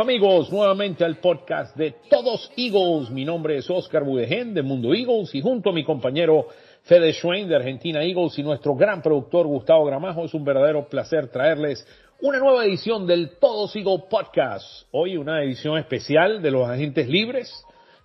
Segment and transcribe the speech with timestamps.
[0.00, 3.10] Amigos nuevamente al podcast de Todos Eagles.
[3.10, 6.46] Mi nombre es Oscar Budegen de Mundo Eagles y junto a mi compañero
[6.84, 11.28] Fede Schwein de Argentina Eagles y nuestro gran productor Gustavo Gramajo es un verdadero placer
[11.28, 11.86] traerles
[12.22, 14.86] una nueva edición del Todos Eagles Podcast.
[14.90, 17.52] Hoy una edición especial de los agentes libres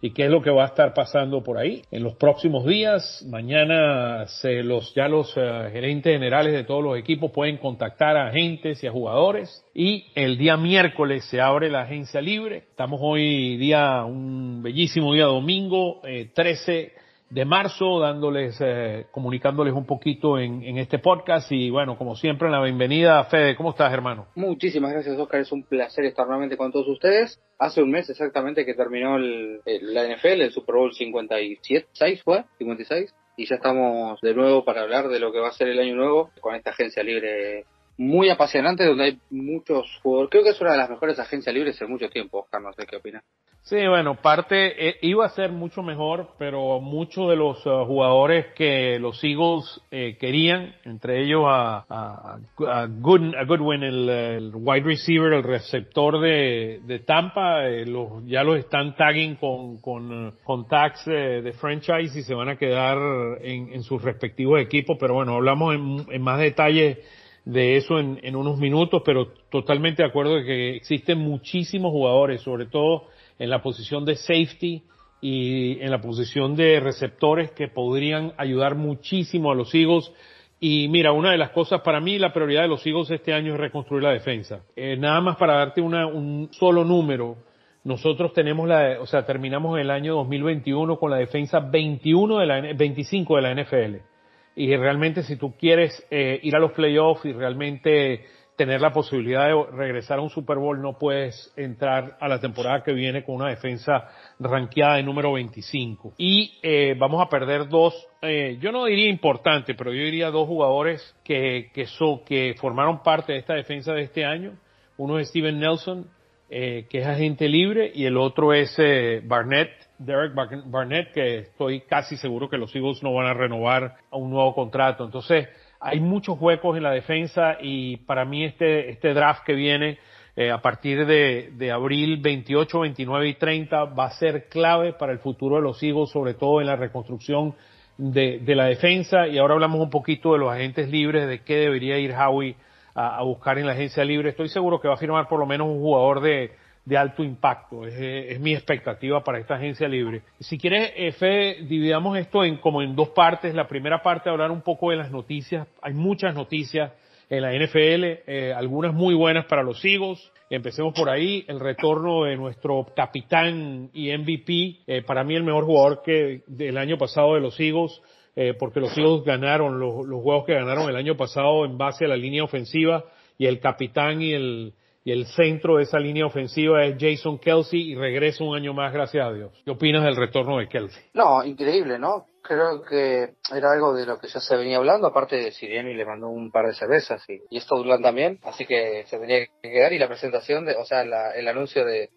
[0.05, 3.25] y qué es lo que va a estar pasando por ahí en los próximos días.
[3.27, 8.27] Mañana se los, ya los eh, gerentes generales de todos los equipos pueden contactar a
[8.27, 12.65] agentes y a jugadores y el día miércoles se abre la agencia libre.
[12.69, 19.85] Estamos hoy día, un bellísimo día domingo, eh, 13 de marzo, dándoles, eh, comunicándoles un
[19.85, 24.27] poquito en, en, este podcast y bueno, como siempre, la bienvenida, Fede, ¿cómo estás, hermano?
[24.35, 27.39] Muchísimas gracias, Oscar, es un placer estar nuevamente con todos ustedes.
[27.57, 32.23] Hace un mes exactamente que terminó el, el, la NFL, el Super Bowl 57, 6
[32.23, 35.69] fue, 56, y ya estamos de nuevo para hablar de lo que va a ser
[35.69, 37.65] el año nuevo con esta agencia libre
[37.97, 40.29] muy apasionante donde hay muchos jugadores.
[40.31, 42.85] Creo que es una de las mejores agencias libres en mucho tiempo, Oscar, no sé
[42.85, 43.23] qué opinas.
[43.65, 48.53] Sí, bueno, parte eh, iba a ser mucho mejor, pero muchos de los uh, jugadores
[48.55, 54.83] que los Eagles eh, querían, entre ellos a, a, a, Good, a Goodwin, el, wide
[54.83, 60.67] receiver, el receptor de, de Tampa, eh, los, ya los están tagging con, con, con
[60.67, 62.99] tags de, de, franchise y se van a quedar
[63.41, 67.01] en, en sus respectivos equipos, pero bueno, hablamos en, en más detalle
[67.45, 72.41] de eso en, en, unos minutos, pero totalmente de acuerdo de que existen muchísimos jugadores,
[72.41, 73.05] sobre todo
[73.39, 74.83] en la posición de safety
[75.21, 80.11] y en la posición de receptores que podrían ayudar muchísimo a los Eagles.
[80.59, 83.53] Y mira, una de las cosas para mí, la prioridad de los Eagles este año
[83.53, 84.63] es reconstruir la defensa.
[84.75, 87.37] Eh, nada más para darte una, un solo número,
[87.83, 92.61] nosotros tenemos la, o sea, terminamos el año 2021 con la defensa 21 de la,
[92.73, 94.14] 25 de la NFL.
[94.55, 99.47] Y realmente si tú quieres eh, ir a los playoffs y realmente tener la posibilidad
[99.47, 103.35] de regresar a un Super Bowl, no puedes entrar a la temporada que viene con
[103.35, 106.13] una defensa ranqueada de número 25.
[106.17, 110.47] Y eh, vamos a perder dos, eh, yo no diría importante, pero yo diría dos
[110.47, 114.53] jugadores que, que, formaron parte de esta defensa de este año.
[114.97, 116.07] Uno es Steven Nelson,
[116.49, 120.33] eh, que es agente libre, y el otro es eh, Barnett, Derek
[120.65, 124.53] Barnett, que estoy casi seguro que los Eagles no van a renovar a un nuevo
[124.53, 125.05] contrato.
[125.05, 125.47] Entonces,
[125.79, 129.99] hay muchos huecos en la defensa y para mí este, este draft que viene
[130.35, 135.19] eh, a partir de, abril 28, 29 y 30 va a ser clave para el
[135.19, 137.55] futuro de los Eagles, sobre todo en la reconstrucción
[137.97, 139.27] de, la defensa.
[139.27, 142.55] Y ahora hablamos un poquito de los agentes libres, de qué debería ir Howie
[142.97, 144.29] a buscar en la agencia libre.
[144.29, 146.51] Estoy seguro que va a firmar por lo menos un jugador de,
[146.85, 147.85] de alto impacto.
[147.85, 150.21] Es, es, mi expectativa para esta agencia libre.
[150.39, 153.53] Si quieres, Fe, dividamos esto en como en dos partes.
[153.53, 155.67] La primera parte, hablar un poco de las noticias.
[155.81, 156.91] Hay muchas noticias
[157.29, 160.31] en la NFL, eh, algunas muy buenas para los Eagles.
[160.49, 165.65] Empecemos por ahí, el retorno de nuestro capitán y MVP, eh, para mí el mejor
[165.65, 167.99] jugador que del año pasado de los Eagles,
[168.35, 172.05] eh, porque los Eagles ganaron los, los juegos que ganaron el año pasado en base
[172.05, 173.05] a la línea ofensiva
[173.39, 174.73] y el capitán y el,
[175.05, 178.91] y el centro de esa línea ofensiva es Jason Kelsey y regresa un año más,
[178.91, 179.51] gracias a Dios.
[179.63, 181.03] ¿Qué opinas del retorno de Kelsey?
[181.13, 182.25] No, increíble, ¿no?
[182.41, 186.05] Creo que era algo de lo que ya se venía hablando, aparte de Siriani le
[186.05, 189.69] mandó un par de cervezas y, y esto Durán también, así que se tenía que
[189.69, 192.09] quedar y la presentación, de, o sea, la, el anuncio de,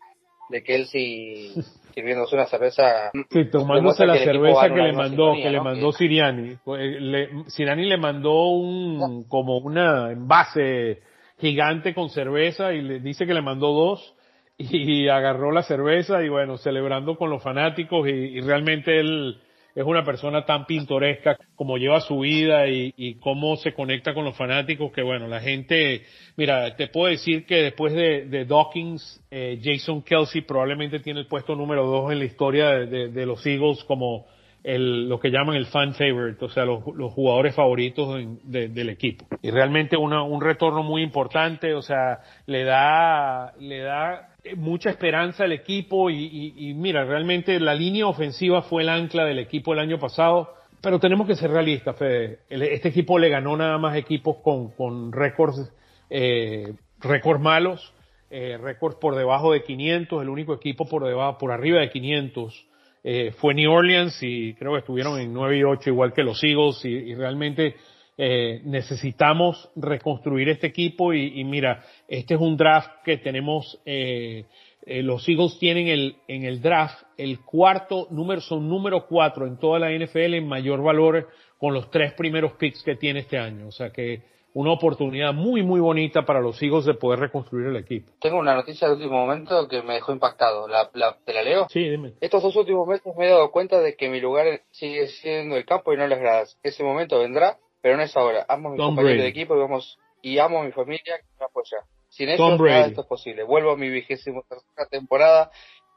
[0.49, 1.53] de Kelsey
[1.95, 3.11] sirviéndose una cerveza.
[3.31, 5.53] Sí, tomándose la cerveza que le mandó, sintonía, que ¿no?
[5.53, 6.57] le mandó Siriani.
[6.67, 11.03] Le, Siriani le mandó un, como una envase
[11.39, 14.15] gigante con cerveza y le dice que le mandó dos
[14.59, 19.39] y agarró la cerveza y bueno, celebrando con los fanáticos y, realmente él
[19.75, 24.25] es una persona tan pintoresca como lleva su vida y, y, cómo se conecta con
[24.25, 26.03] los fanáticos que bueno, la gente,
[26.37, 31.27] mira, te puedo decir que después de, de Dawkins, eh, Jason Kelsey probablemente tiene el
[31.29, 34.27] puesto número dos en la historia de, de, de los Eagles como
[34.65, 38.69] el, lo que llaman el fan favorite, o sea, los, los jugadores favoritos en, de,
[38.69, 39.27] del equipo.
[39.43, 45.45] Y realmente una, un retorno muy importante, o sea, le da, le da mucha esperanza
[45.45, 49.73] al equipo y, y, y mira, realmente la línea ofensiva fue el ancla del equipo
[49.73, 50.55] el año pasado.
[50.81, 52.39] Pero tenemos que ser realistas, Fede.
[52.49, 55.73] Este equipo le ganó nada más equipos con, con récords,
[56.09, 57.93] eh, récords malos,
[58.31, 62.68] eh, récords por debajo de 500, el único equipo por debajo, por arriba de 500
[63.05, 66.43] eh, fue New Orleans y creo que estuvieron en 9 y 8 igual que los
[66.43, 67.77] Eagles y, realmente
[68.17, 74.45] eh, necesitamos reconstruir este equipo y, y, mira, este es un draft que tenemos, eh,
[74.85, 79.59] eh, los Eagles tienen el, en el draft el cuarto número, son número cuatro en
[79.59, 81.29] toda la NFL en mayor valor
[81.59, 83.69] con los tres primeros picks que tiene este año.
[83.69, 84.23] O sea que
[84.55, 88.13] una oportunidad muy, muy bonita para los hijos de poder reconstruir el equipo.
[88.21, 90.67] Tengo una noticia de último momento que me dejó impactado.
[90.69, 90.91] ¿La,
[91.25, 91.67] ¿Te la leo?
[91.71, 92.15] Sí, dime.
[92.21, 95.65] Estos dos últimos meses me he dado cuenta de que mi lugar sigue siendo el
[95.65, 96.59] campo y no las gradas.
[96.63, 98.47] Ese momento vendrá, pero no es ahora.
[98.49, 101.45] Amo a mi compañero de equipo y, vamos, y amo a mi familia que me
[101.45, 101.79] apoya.
[102.09, 103.43] Sin eso, nada esto es posible.
[103.45, 105.51] Vuelvo a mi vigésima tercera temporada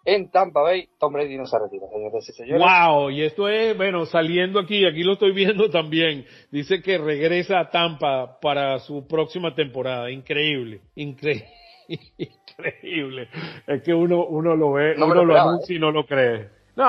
[0.05, 2.61] en Tampa Bay, Tom Brady no se retira, señores y señores.
[2.61, 6.25] Wow, y esto es, bueno, saliendo aquí, aquí lo estoy viendo también.
[6.51, 10.09] Dice que regresa a Tampa para su próxima temporada.
[10.09, 11.47] Increíble, increíble,
[12.17, 13.29] increíble.
[13.67, 15.77] Es que uno, uno lo ve, uno lo, anuncia ¿eh?
[15.77, 16.61] y no lo cree.
[16.73, 16.87] No,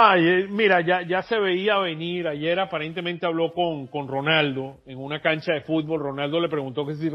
[0.50, 2.28] mira, ya, ya se veía venir.
[2.28, 6.00] Ayer aparentemente habló con, con Ronaldo en una cancha de fútbol.
[6.00, 7.10] Ronaldo le preguntó que si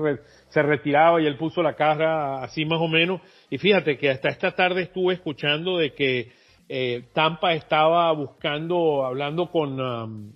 [0.50, 3.22] se retiraba y él puso la cara así más o menos.
[3.50, 6.32] Y fíjate que hasta esta tarde estuve escuchando de que
[6.70, 10.32] eh, Tampa estaba buscando, hablando con um,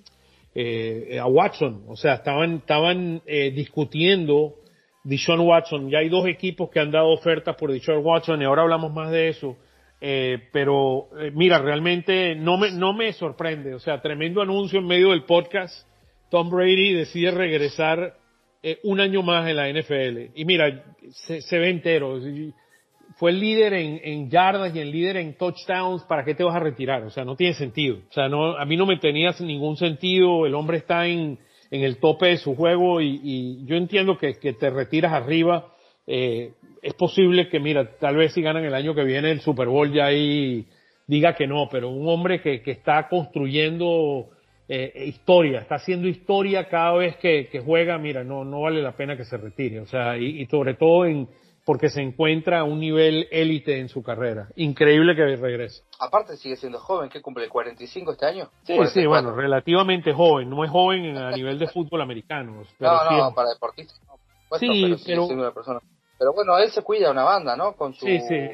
[0.55, 1.83] eh, a Watson.
[1.87, 4.55] O sea, estaban, estaban eh, discutiendo
[5.03, 5.89] Dishon Watson.
[5.89, 9.11] Ya hay dos equipos que han dado ofertas por Dishon Watson y ahora hablamos más
[9.11, 9.57] de eso
[10.03, 13.75] eh, pero eh, mira, realmente no me, no me sorprende.
[13.75, 15.87] O sea, tremendo anuncio en medio del podcast.
[16.31, 18.17] Tom Brady decide regresar
[18.63, 20.31] eh, un año más en la NFL.
[20.33, 22.19] Y mira, se, se ve entero.
[23.21, 26.01] Fue el líder en, yardas y el líder en touchdowns.
[26.05, 27.03] ¿Para qué te vas a retirar?
[27.03, 27.97] O sea, no tiene sentido.
[28.09, 30.47] O sea, no, a mí no me tenía ningún sentido.
[30.47, 31.37] El hombre está en,
[31.69, 35.67] el tope de su juego y, yo entiendo que, te retiras arriba
[36.07, 39.67] eh, es posible que, mira, tal vez si ganan el año que viene el Super
[39.67, 40.65] Bowl ya ahí
[41.05, 44.29] diga que no, pero un hombre que, está construyendo
[44.67, 48.97] eh, historia, está haciendo historia cada vez que, que, juega, mira, no, no vale la
[48.97, 49.79] pena que se retire.
[49.79, 51.27] O sea, y, y sobre todo en,
[51.71, 54.49] porque se encuentra a un nivel élite en su carrera.
[54.57, 55.83] Increíble que regrese.
[56.01, 58.49] Aparte sigue siendo joven, que cumple 45 este año.
[58.63, 60.49] Sí, sí, bueno, relativamente joven.
[60.49, 62.63] No es joven a nivel de fútbol americano.
[62.77, 64.01] Pero no, no, para deportistas.
[64.59, 65.29] sí, pero,
[66.19, 67.71] pero, bueno, él se cuida una banda, ¿no?
[67.77, 68.05] Con su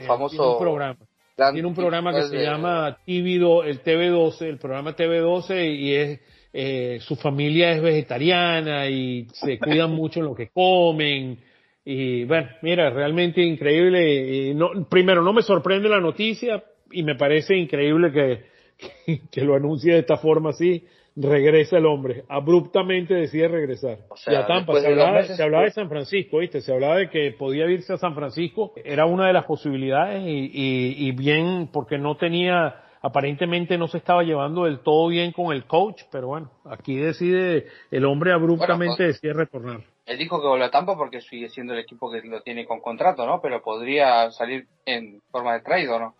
[0.06, 1.00] famoso programa.
[1.36, 3.34] Tiene un programa que se llama TV,
[3.68, 6.20] el TV12, el programa TV12 y es
[6.54, 11.47] eh, su familia es vegetariana y se cuidan mucho en lo que comen.
[11.90, 14.50] Y bueno, mira, realmente increíble.
[14.50, 16.62] Y no, primero, no me sorprende la noticia
[16.92, 20.86] y me parece increíble que, que lo anuncie de esta forma así
[21.16, 24.00] regresa el hombre, abruptamente decide regresar.
[24.28, 26.60] y a Tampa, se hablaba, de, se hablaba, de San Francisco, ¿viste?
[26.62, 30.52] Se hablaba de que podía irse a San Francisco, era una de las posibilidades y,
[30.54, 35.56] y, y, bien, porque no tenía, aparentemente no se estaba llevando del todo bien con
[35.56, 39.97] el coach, pero bueno, aquí decide, el hombre abruptamente pues, decide retornar.
[40.08, 42.80] Él dijo que vuelve a Tampa porque sigue siendo el equipo que lo tiene con
[42.80, 43.42] contrato, ¿no?
[43.42, 46.16] Pero podría salir en forma de trade, ¿o no?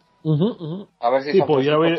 [1.00, 1.98] A ver si sí, pudiera haber,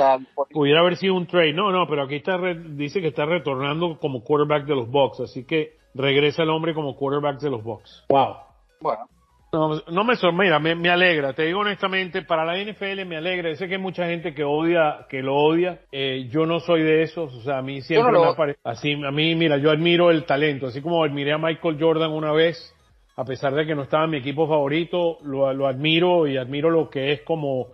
[0.51, 1.55] pudiera haber sido un trade.
[1.55, 5.47] No, no, pero aquí está dice que está retornando como quarterback de los Bucks, así
[5.47, 8.05] que regresa el hombre como quarterback de los Bucks.
[8.11, 8.37] Wow.
[8.81, 9.09] Bueno.
[9.51, 13.55] No, no me mira, me, me, alegra, te digo honestamente, para la NFL me alegra,
[13.55, 17.03] sé que hay mucha gente que odia, que lo odia, eh, yo no soy de
[17.03, 20.25] esos, o sea, a mí siempre me parece, así, a mí, mira, yo admiro el
[20.25, 22.75] talento, así como admiré a Michael Jordan una vez,
[23.17, 26.69] a pesar de que no estaba en mi equipo favorito, lo, lo admiro y admiro
[26.69, 27.69] lo que es como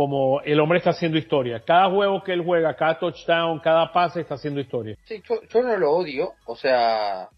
[0.00, 1.62] como el hombre está haciendo historia.
[1.62, 4.96] Cada juego que él juega, cada touchdown, cada pase está haciendo historia.
[5.04, 7.28] Sí, yo, no lo odio, o sea,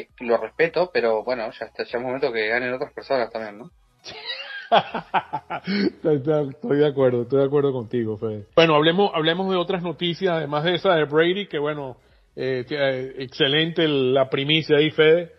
[0.00, 3.58] eh, lo respeto, pero bueno, ya está, ya es momento que ganen otras personas también,
[3.58, 3.70] ¿no?
[5.94, 8.46] estoy de acuerdo, estoy de acuerdo contigo, Fede.
[8.54, 11.96] Bueno, hablemos, hablemos de otras noticias, además de esa de Brady, que bueno,
[12.36, 15.32] eh, eh excelente la primicia ahí, Fede,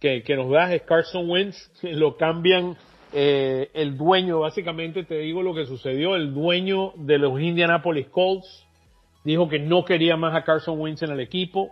[0.00, 2.76] que, que nos das, es Carson Wentz, lo cambian
[3.16, 8.66] eh, el dueño, básicamente te digo lo que sucedió, el dueño de los Indianapolis Colts
[9.22, 11.70] dijo que no quería más a Carson Wentz en el equipo.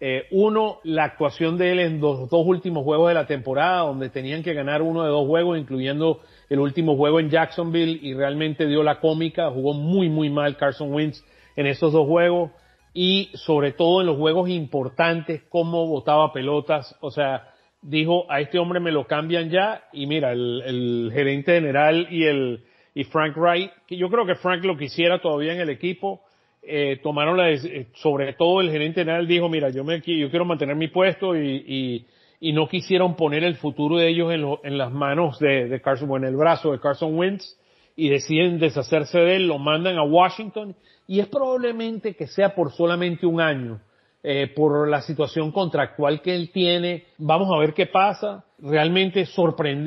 [0.00, 4.10] Eh, uno, la actuación de él en los dos últimos juegos de la temporada, donde
[4.10, 8.66] tenían que ganar uno de dos juegos, incluyendo el último juego en Jacksonville, y realmente
[8.66, 11.24] dio la cómica, jugó muy, muy mal Carson Wentz
[11.56, 12.52] en esos dos juegos,
[12.94, 17.48] y sobre todo en los juegos importantes, cómo botaba pelotas, o sea,
[17.82, 22.64] dijo, a este hombre me lo cambian ya, y mira, el, gerente general y el,
[22.94, 26.22] y Frank Wright, que yo creo que Frank lo quisiera todavía en el equipo,
[26.68, 30.76] eh, tomaron la, eh, sobre todo el gerente general dijo, mira, yo me, quiero mantener
[30.76, 32.06] mi puesto y,
[32.40, 36.14] no quisieron poner el futuro de ellos en, lo, en las manos de, de Carson,
[36.16, 37.58] en el brazo de Carson Wentz,
[37.96, 40.76] y deciden deshacerse de él, lo mandan a Washington,
[41.08, 43.80] y es probablemente que sea por solamente un año
[44.24, 47.04] eh, por la situación contractual que él tiene.
[47.18, 48.44] Vamos a ver qué pasa.
[48.58, 49.24] Realmente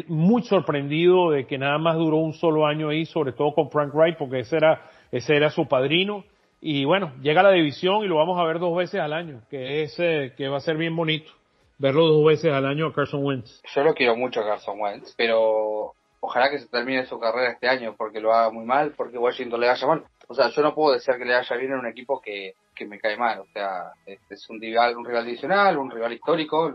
[0.08, 3.94] muy sorprendido de que nada más duró un solo año ahí, sobre todo con Frank
[3.94, 6.24] Wright, porque ese era, ese era su padrino.
[6.62, 9.82] Y bueno, llega la división y lo vamos a ver dos veces al año, que
[9.82, 11.32] es, eh, que va a ser bien bonito.
[11.80, 13.62] verlo dos veces al año a Carson Wentz.
[13.74, 17.68] Yo lo quiero mucho a Carson Wentz, pero ojalá que se termine su carrera este
[17.68, 20.04] año porque lo haga muy mal, porque Washington le vaya mal.
[20.28, 22.86] O sea, yo no puedo desear que le vaya bien en un equipo que, que
[22.86, 23.40] me cae mal.
[23.40, 26.72] O sea, este es un rival, un rival adicional, un rival histórico.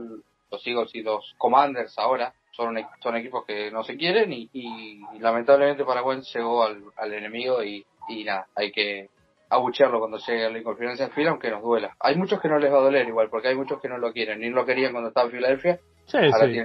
[0.50, 5.00] Los Eagles y los Commanders ahora son, son equipos que no se quieren y, y,
[5.21, 9.11] lamentablemente para Wentz llegó al, al enemigo y, y nada, hay que
[9.49, 11.95] abuchearlo cuando llegue a la inconfianza en fila, aunque nos duela.
[12.00, 14.12] Hay muchos que no les va a doler igual, porque hay muchos que no lo
[14.12, 15.81] quieren, ni lo querían cuando estaba en Filadelfia.
[16.07, 16.62] Sí, sí.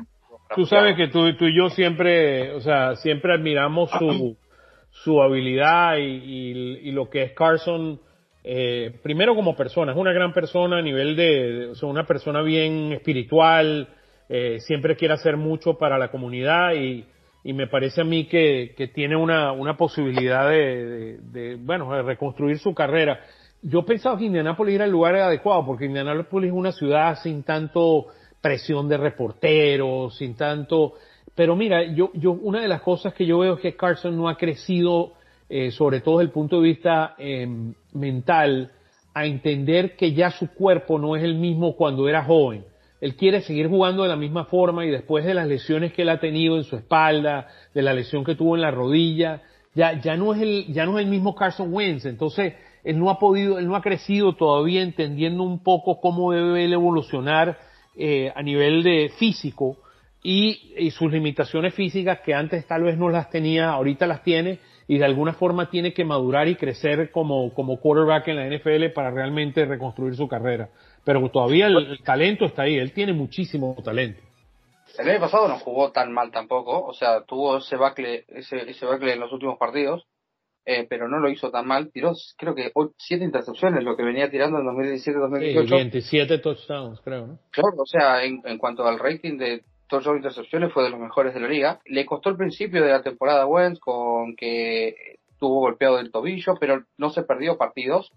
[0.56, 4.38] Tú sabes que tú, tú y yo siempre, o sea, siempre admiramos su,
[4.90, 8.00] su habilidad y, y, y lo que es Carson,
[8.44, 12.42] eh, primero como persona, es una gran persona a nivel de, o sea, una persona
[12.42, 13.88] bien espiritual,
[14.28, 17.06] eh, siempre quiere hacer mucho para la comunidad y,
[17.44, 21.92] y me parece a mí que, que tiene una, una posibilidad de, de, de, bueno,
[21.94, 23.20] de reconstruir su carrera.
[23.64, 28.08] Yo pensaba que Indianápolis era el lugar adecuado, porque Indianápolis es una ciudad sin tanto
[28.42, 30.94] presión de reporteros, sin tanto,
[31.36, 34.28] pero mira, yo, yo, una de las cosas que yo veo es que Carson no
[34.28, 35.14] ha crecido,
[35.48, 37.48] eh, sobre todo desde el punto de vista eh,
[37.94, 38.72] mental,
[39.14, 42.66] a entender que ya su cuerpo no es el mismo cuando era joven
[43.02, 46.10] él quiere seguir jugando de la misma forma y después de las lesiones que él
[46.10, 49.42] ha tenido en su espalda, de la lesión que tuvo en la rodilla,
[49.74, 52.06] ya, ya no es el, ya no es el mismo Carson Wentz.
[52.06, 52.54] Entonces,
[52.84, 56.74] él no ha podido, él no ha crecido todavía entendiendo un poco cómo debe él
[56.74, 57.58] evolucionar
[57.98, 59.78] eh, a nivel de físico
[60.24, 64.60] y, y, sus limitaciones físicas que antes tal vez no las tenía, ahorita las tiene
[64.88, 68.94] y de alguna forma tiene que madurar y crecer como, como quarterback en la NFL
[68.94, 70.70] para realmente reconstruir su carrera
[71.04, 74.22] pero todavía el, talento está ahí, él tiene muchísimo talento.
[74.98, 78.86] El año pasado no jugó tan mal tampoco, o sea, tuvo ese bacle, ese, ese
[78.86, 80.06] bacle en los últimos partidos,
[80.66, 81.92] eh, pero no lo hizo tan mal.
[81.92, 85.64] Tiró, creo que siete intercepciones, lo que venía tirando en 2017-2018.
[85.64, 87.40] Sí, 27 touchdowns, creo, ¿no?
[87.52, 91.34] Claro, o sea, en, en cuanto al rating de touchdowns intercepciones fue de los mejores
[91.34, 91.80] de la liga.
[91.86, 96.56] Le costó el principio de la temporada a Wentz con que tuvo golpeado del tobillo,
[96.60, 98.12] pero no se perdió partidos.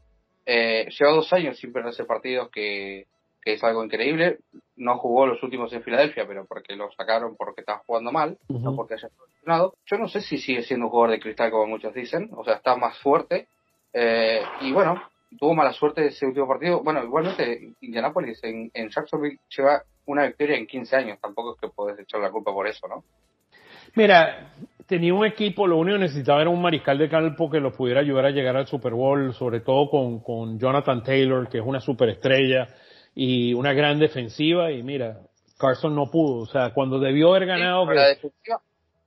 [0.47, 3.07] Eh, lleva dos años sin perderse partidos, que,
[3.43, 4.39] que, es algo increíble.
[4.77, 8.77] No jugó los últimos en Filadelfia, pero porque lo sacaron porque estaba jugando mal, no
[8.77, 9.75] porque haya funcionado.
[9.87, 12.55] Yo no sé si sigue siendo un jugador de cristal, como muchos dicen, o sea,
[12.55, 13.49] está más fuerte.
[13.93, 15.01] Eh, y bueno,
[15.39, 16.83] tuvo mala suerte ese último partido.
[16.83, 21.69] Bueno, igualmente, Indianapolis en, en Jacksonville lleva una victoria en 15 años, tampoco es que
[21.69, 23.05] puedes echar la culpa por eso, ¿no?
[23.95, 24.53] Mira,
[24.87, 28.01] tenía un equipo, lo único que necesitaba era un mariscal de campo que lo pudiera
[28.01, 31.81] ayudar a llegar al Super Bowl, sobre todo con, con Jonathan Taylor, que es una
[31.81, 32.69] superestrella
[33.15, 35.21] y una gran defensiva, y mira,
[35.59, 37.83] Carson no pudo, o sea, cuando debió haber ganado...
[37.83, 38.61] Sí, pero, la defensiva,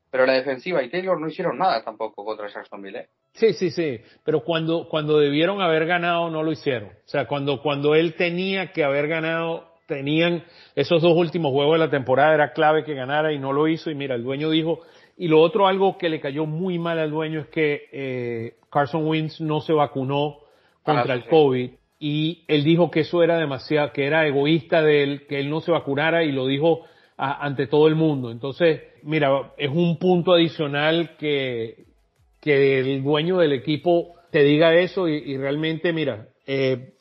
[0.10, 3.08] pero la defensiva y Taylor no hicieron nada tampoco contra Jacksonville, ¿eh?
[3.34, 6.90] Sí, sí, sí, pero cuando, cuando debieron haber ganado no lo hicieron.
[6.90, 10.44] O sea, cuando, cuando él tenía que haber ganado, tenían
[10.76, 13.92] esos dos últimos juegos de la temporada, era clave que ganara y no lo hizo.
[13.92, 14.82] Y mira, el dueño dijo,
[15.18, 19.08] y lo otro, algo que le cayó muy mal al dueño es que eh, Carson
[19.08, 20.38] Wentz no se vacunó
[20.84, 25.04] contra ah, el COVID y él dijo que eso era demasiado, que era egoísta de
[25.04, 26.82] él, que él no se vacunara y lo dijo
[27.18, 28.30] a, ante todo el mundo.
[28.30, 31.86] Entonces, mira, es un punto adicional que,
[32.40, 36.94] que el dueño del equipo te diga eso y, y realmente, mira, eh,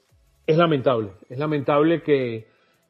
[0.47, 2.47] es lamentable, es lamentable que,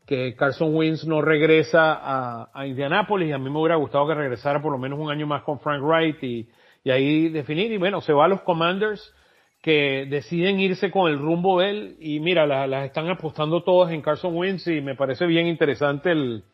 [0.06, 4.14] que Carson Wentz no regresa a, a Indianápolis y a mí me hubiera gustado que
[4.14, 6.48] regresara por lo menos un año más con Frank Wright y,
[6.88, 9.12] ahí definir y bueno, se va a los Commanders
[9.60, 14.02] que deciden irse con el rumbo de él y mira, las, están apostando todas en
[14.02, 16.44] Carson Wentz y me parece bien interesante el,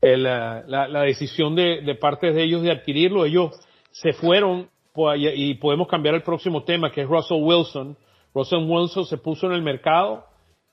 [0.00, 3.24] la, la, decisión de, de parte de ellos de adquirirlo.
[3.24, 3.50] Ellos
[3.90, 4.68] se fueron
[5.16, 7.96] y podemos cambiar el próximo tema que es Russell Wilson.
[8.32, 10.24] Russell Wilson se puso en el mercado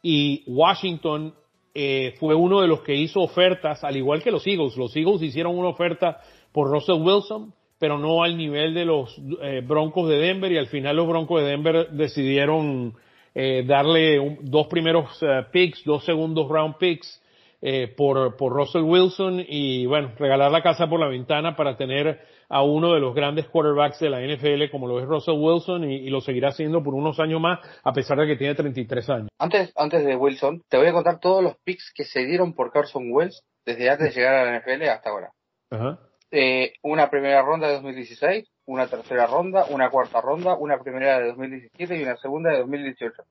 [0.04, 1.34] y Washington
[1.74, 4.78] eh, fue uno de los que hizo ofertas, al igual que los Eagles.
[4.78, 6.20] Los Eagles hicieron una oferta
[6.52, 10.68] por Russell Wilson, pero no al nivel de los eh, Broncos de Denver y al
[10.68, 12.94] final los Broncos de Denver decidieron
[13.34, 17.22] eh, darle dos primeros uh, picks, dos segundos round picks
[17.62, 22.20] eh, por, por Russell Wilson y bueno, regalar la casa por la ventana para tener
[22.50, 25.98] a uno de los grandes quarterbacks de la NFL como lo es Russell Wilson y,
[25.98, 29.30] y, lo seguirá haciendo por unos años más a pesar de que tiene 33 años.
[29.38, 32.72] Antes, antes de Wilson, te voy a contar todos los picks que se dieron por
[32.72, 35.32] Carson Wells desde antes de llegar a la NFL hasta ahora.
[35.70, 36.00] Ajá.
[36.32, 41.28] Eh, una primera ronda de 2016, una tercera ronda, una cuarta ronda, una primera de
[41.30, 43.24] 2017 y una segunda de 2018.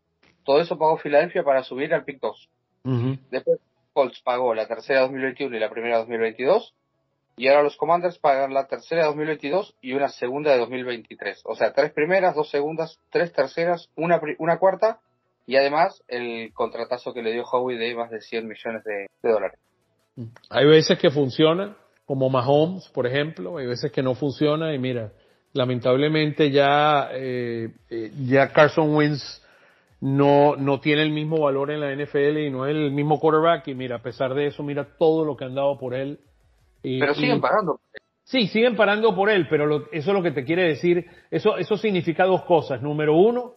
[0.45, 2.49] Todo eso pagó Filadelfia para subir al pick 2.
[2.85, 3.19] Uh -huh.
[3.31, 3.61] Después
[3.93, 6.75] Colts pagó la tercera 2021 y la primera 2022.
[7.38, 11.42] Y ahora los Commanders pagan la tercera de 2022 y una segunda de 2023.
[11.45, 14.99] O sea, tres primeras, dos segundas, tres terceras, una, una cuarta
[15.47, 19.59] y además el contratazo que le dio Howie de más de 100 millones de, dólares.
[20.50, 25.12] Hay veces que funciona, como Mahomes, por ejemplo, hay veces que no funciona y mira,
[25.52, 29.42] lamentablemente ya, eh, eh, ya Carson Wentz
[30.00, 33.68] no, no tiene el mismo valor en la NFL y no es el mismo quarterback
[33.68, 36.18] y mira, a pesar de eso, mira todo lo que han dado por él.
[36.82, 37.80] Y, pero siguen parando.
[38.25, 41.76] Sí, siguen parando por él, pero eso es lo que te quiere decir, eso, eso
[41.78, 42.82] significa dos cosas.
[42.82, 43.54] Número uno,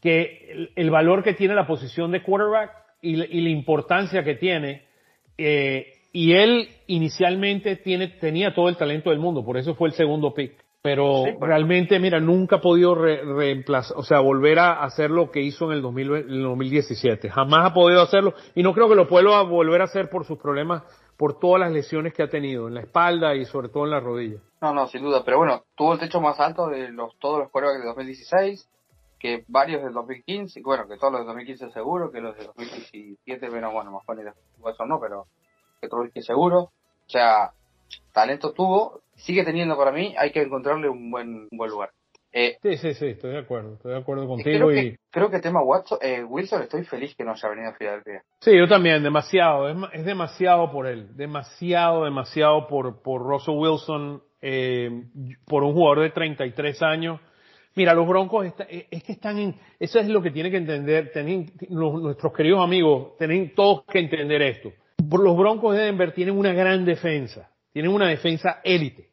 [0.00, 2.70] que el, valor que tiene la posición de quarterback
[3.02, 4.84] y, y la importancia que tiene,
[5.36, 9.94] eh, y él inicialmente tiene, tenía todo el talento del mundo, por eso fue el
[9.94, 10.64] segundo pick.
[10.80, 15.72] Pero realmente, mira, nunca ha podido reemplazar, o sea, volver a hacer lo que hizo
[15.72, 17.30] en el, 2017.
[17.30, 20.38] Jamás ha podido hacerlo y no creo que lo pueda volver a hacer por sus
[20.38, 20.82] problemas,
[21.16, 24.00] por todas las lesiones que ha tenido en la espalda y sobre todo en la
[24.00, 24.40] rodilla.
[24.60, 25.22] No, no, sin duda.
[25.24, 28.68] Pero bueno, tuvo el techo más alto de los todos los quarterbacks de 2016,
[29.18, 33.50] que varios del 2015, bueno, que todos los de 2015 seguro, que los de 2017,
[33.50, 35.26] menos, bueno, más jóvenes, eso no, pero
[35.80, 36.58] que todos que seguro.
[37.06, 37.52] O sea,
[38.12, 41.90] talento tuvo, sigue teniendo para mí, hay que encontrarle un buen, buen lugar.
[42.36, 44.66] Eh, sí, sí, sí, estoy de acuerdo, estoy de acuerdo contigo.
[44.66, 44.74] Creo, y...
[44.74, 48.24] que, creo que tema Watson, eh, Wilson, estoy feliz que no haya venido a Filadelfia.
[48.40, 54.20] Sí, yo también, demasiado, es, es demasiado por él, demasiado, demasiado por, por Russell Wilson,
[54.42, 55.04] eh,
[55.46, 57.20] por un jugador de 33 años.
[57.76, 61.12] Mira, los Broncos eh, es que están en, eso es lo que tiene que entender,
[61.12, 64.72] tienen, nuestros queridos amigos, tienen todos que entender esto.
[65.08, 69.10] Los Broncos de Denver tienen una gran defensa tienen una defensa élite.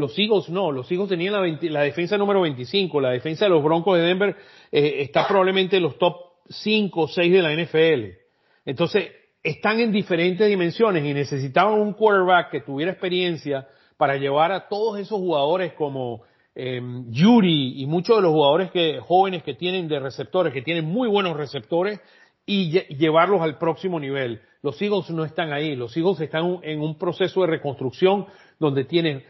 [0.00, 3.98] Los Eagles no, los Eagles tenían la, defensa número 25, la defensa de los Broncos
[3.98, 4.36] de Denver
[4.72, 6.16] eh, está probablemente en los top
[6.48, 8.16] 5 o 6 de la NFL.
[8.64, 9.10] Entonces,
[9.42, 14.98] están en diferentes dimensiones y necesitaban un quarterback que tuviera experiencia para llevar a todos
[14.98, 16.22] esos jugadores como
[16.54, 20.86] eh, Yuri y muchos de los jugadores que, jóvenes que tienen de receptores, que tienen
[20.86, 22.00] muy buenos receptores,
[22.46, 24.42] y llevarlos al próximo nivel.
[24.62, 28.26] Los Eagles no están ahí, los Eagles están en un proceso de reconstrucción
[28.58, 29.22] donde tienen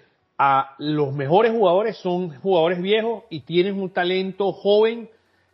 [0.43, 5.11] a los mejores jugadores, son jugadores viejos y tienes un talento joven,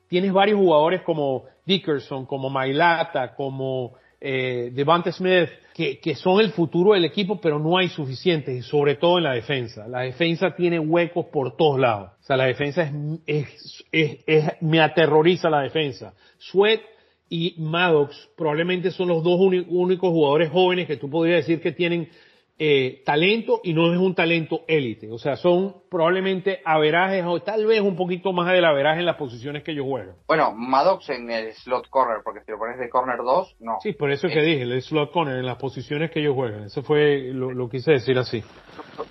[0.07, 6.92] tienes varios jugadores como Dickerson, como Mailata, como eh, Devante Smith, que, son el futuro
[6.92, 9.88] del equipo, pero no hay suficientes, y sobre todo en la defensa.
[9.88, 12.12] La defensa tiene huecos por todos lados.
[12.20, 12.92] O sea, la defensa es,
[13.27, 16.14] es, es, es me aterroriza la defensa.
[16.38, 16.81] Sweat
[17.29, 22.09] y Maddox probablemente son los dos únicos jugadores jóvenes que tú podrías decir que tienen
[22.58, 25.10] eh, talento y no es un talento élite.
[25.12, 29.16] O sea, son probablemente averajes o tal vez un poquito más del averaje en las
[29.16, 30.16] posiciones que ellos juegan.
[30.26, 33.78] Bueno, Maddox en el slot corner, porque si lo pones de corner 2, no.
[33.82, 36.64] Sí, por eso es que dije, el slot corner en las posiciones que ellos juegan.
[36.64, 38.42] Eso fue lo, lo quise decir así.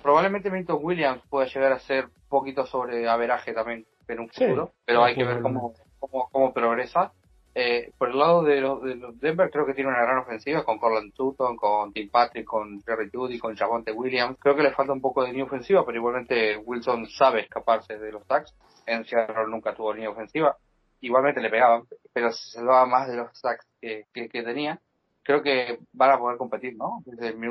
[0.02, 4.72] Probablemente Milton Williams pueda llegar a ser un poquito sobre averaje también en un futuro,
[4.84, 7.12] pero hay que ver cómo, cómo, cómo progresa.
[7.58, 10.62] Eh, por el lado de los, de los Denver, creo que tiene una gran ofensiva
[10.62, 14.36] con Corland Sutton, con Tim Patrick, con Jerry Judy, con Javonte Williams.
[14.38, 18.12] Creo que le falta un poco de línea ofensiva, pero igualmente Wilson sabe escaparse de
[18.12, 18.54] los tags.
[18.84, 20.54] En Seattle nunca tuvo línea ofensiva.
[21.00, 24.78] Igualmente le pegaban, pero se salvaba más de los tags que, que, tenía.
[25.22, 27.02] Creo que van a poder competir, ¿no?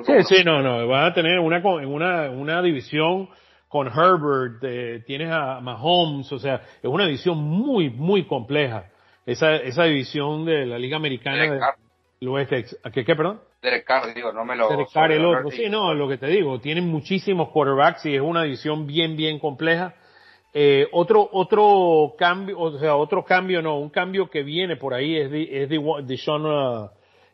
[0.05, 0.87] sí, sí, no, no.
[0.87, 3.27] Van a tener una, una, una división
[3.69, 8.91] con Herbert, eh, tienes a Mahomes, o sea, es una división muy, muy compleja
[9.25, 11.75] esa, esa división de la Liga Americana
[12.19, 12.65] del Oeste.
[12.93, 13.41] ¿Qué, qué, perdón?
[13.61, 14.69] Derek Carr, digo, no me lo...
[14.69, 15.49] Derek Carr, el otro.
[15.49, 19.39] Sí, no, lo que te digo, tienen muchísimos quarterbacks y es una división bien, bien
[19.39, 19.95] compleja.
[20.53, 25.17] Eh, otro, otro cambio, o sea, otro cambio no, un cambio que viene por ahí
[25.17, 26.89] es de, es de, de Sean uh,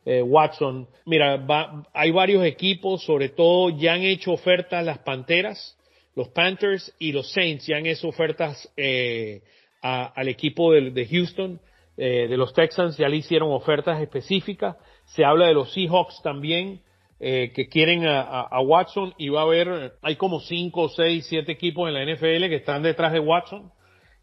[0.06, 0.88] eh, Watson.
[1.06, 5.78] Mira, va, hay varios equipos, sobre todo ya han hecho ofertas las Panteras,
[6.16, 9.44] los Panthers y los Saints ya han hecho ofertas eh,
[9.84, 11.60] a, al equipo de, de Houston
[11.98, 14.78] eh, de los Texans ya le hicieron ofertas específicas.
[15.06, 16.82] Se habla de los Seahawks también,
[17.20, 21.88] eh, que quieren a, Watson y va a haber, hay como cinco, seis, siete equipos
[21.88, 23.72] en la NFL que están detrás de Watson,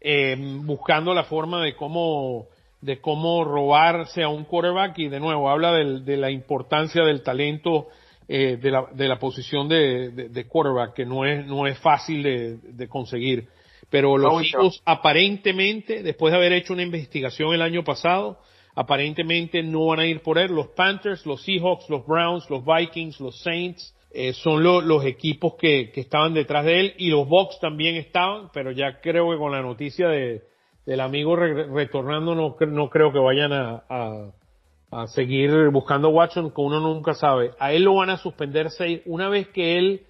[0.01, 2.47] eh, buscando la forma de cómo,
[2.81, 7.87] de cómo robarse a un quarterback y de nuevo habla de la importancia del talento
[8.27, 13.47] de, la, de la posición de, quarterback que no es, no es fácil de conseguir.
[13.89, 18.39] Pero los Eagles aparentemente, después de haber hecho una investigación el año pasado,
[18.75, 20.51] aparentemente no van a ir por él.
[20.51, 25.91] Los Panthers, los Seahawks, los Browns, los Vikings, los Saints, eh, son los equipos que,
[25.91, 29.51] que, estaban detrás de él y los Bucks también estaban, pero ya creo que con
[29.51, 30.41] la noticia de,
[30.85, 34.31] del amigo retornando no, no creo que vayan a, a,
[34.89, 37.51] a, seguir buscando Watson, que uno nunca sabe.
[37.59, 40.07] A él lo van a suspender seis, una vez que él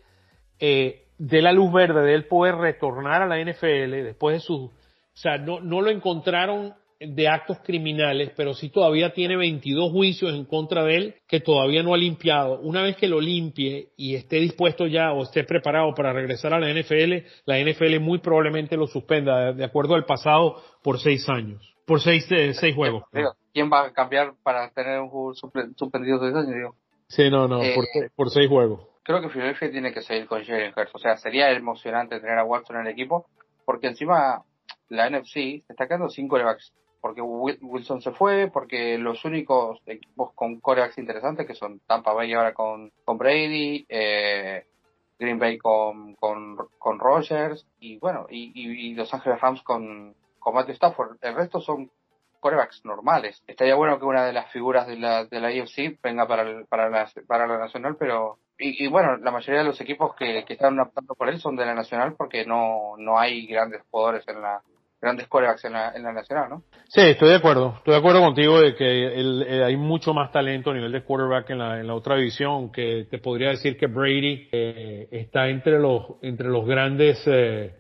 [0.60, 4.56] eh, de la luz verde de él poder retornar a la NFL después de su,
[4.56, 4.72] o
[5.14, 10.46] sea, no, no lo encontraron de actos criminales, pero sí todavía tiene 22 juicios en
[10.46, 12.60] contra de él que todavía no ha limpiado.
[12.60, 16.60] Una vez que lo limpie y esté dispuesto ya o esté preparado para regresar a
[16.60, 21.62] la NFL, la NFL muy probablemente lo suspenda, de acuerdo al pasado, por seis años,
[21.86, 23.04] por seis, eh, seis juegos.
[23.54, 26.76] ¿Quién va a cambiar para tener un juego suspendido seis años?
[27.08, 30.46] Sí, no, no, por, eh, por seis juegos creo que Philadelphia tiene que seguir con
[30.46, 30.94] Jalen Hurts.
[30.94, 33.26] O sea, sería emocionante tener a Watson en el equipo,
[33.66, 34.44] porque encima
[34.90, 36.72] la NFC está quedando sin corebacks.
[37.02, 42.34] Porque Wilson se fue, porque los únicos equipos con corebacks interesantes, que son Tampa Bay
[42.34, 44.68] ahora con, con Brady, eh,
[45.18, 50.54] Green Bay con, con, con Rogers, y bueno, y, y, Los Ángeles Rams con, con
[50.54, 51.18] Matthew Stafford.
[51.22, 51.90] El resto son
[52.40, 53.42] corebacks normales.
[53.48, 56.90] Estaría bueno que una de las figuras de la, de la AFC venga para, para,
[56.92, 60.80] la, para la nacional, pero y, bueno, la mayoría de los equipos que, que están
[60.80, 64.62] optando por él son de la Nacional porque no, no hay grandes jugadores en la,
[65.02, 66.64] grandes quarterbacks en la, en la nacional, ¿no?
[66.88, 67.76] Sí, estoy de acuerdo.
[67.78, 71.50] Estoy de acuerdo contigo de que el, hay mucho más talento a nivel de quarterback
[71.52, 75.80] en la, en la otra división, que te podría decir que Brady eh, está entre
[75.80, 77.76] los, entre los grandes, eh,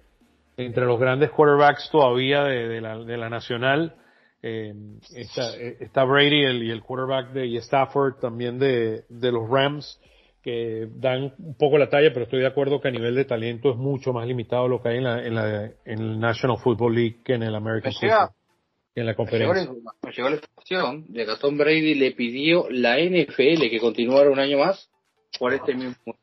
[0.57, 3.95] entre los grandes quarterbacks todavía de, de, la, de la nacional.
[4.41, 4.73] Eh,
[5.13, 9.49] está, eh, está Brady el, y el quarterback de y Stafford también de, de los
[9.49, 9.99] Rams
[10.49, 13.71] que dan un poco la talla, pero estoy de acuerdo que a nivel de talento
[13.71, 16.95] es mucho más limitado lo que hay en la, en la en el National Football
[16.95, 18.29] League que en el American Football
[18.95, 19.71] en la conferencia.
[20.03, 24.39] Me llegó, la información de que Tom Brady le pidió la NFL que continuara un
[24.39, 24.89] año más
[25.37, 26.15] por este mismo.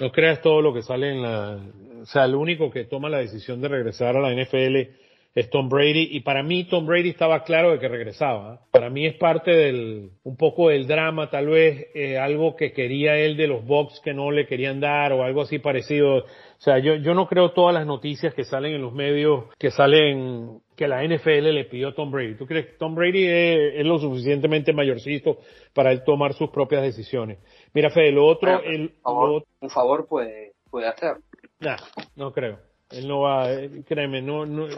[0.00, 1.60] No creas todo lo que sale en la,
[2.02, 5.05] o sea, el único que toma la decisión de regresar a la NFL
[5.36, 8.62] es Tom Brady y para mí Tom Brady estaba claro de que regresaba.
[8.72, 13.18] Para mí es parte del un poco del drama, tal vez eh, algo que quería
[13.18, 16.20] él de los Bucks que no le querían dar o algo así parecido.
[16.20, 16.24] O
[16.56, 20.62] sea, yo yo no creo todas las noticias que salen en los medios que salen
[20.74, 22.36] que la NFL le pidió a Tom Brady.
[22.36, 25.36] ¿Tú crees que Tom Brady es, lo suficientemente mayorcito
[25.74, 27.38] para él tomar sus propias decisiones?
[27.74, 31.18] Mira, Fede, lo otro, el, un favor puede puede hacer.
[31.60, 31.76] Nah,
[32.16, 32.58] no creo.
[32.90, 34.68] Él no va, eh, créeme, no, no,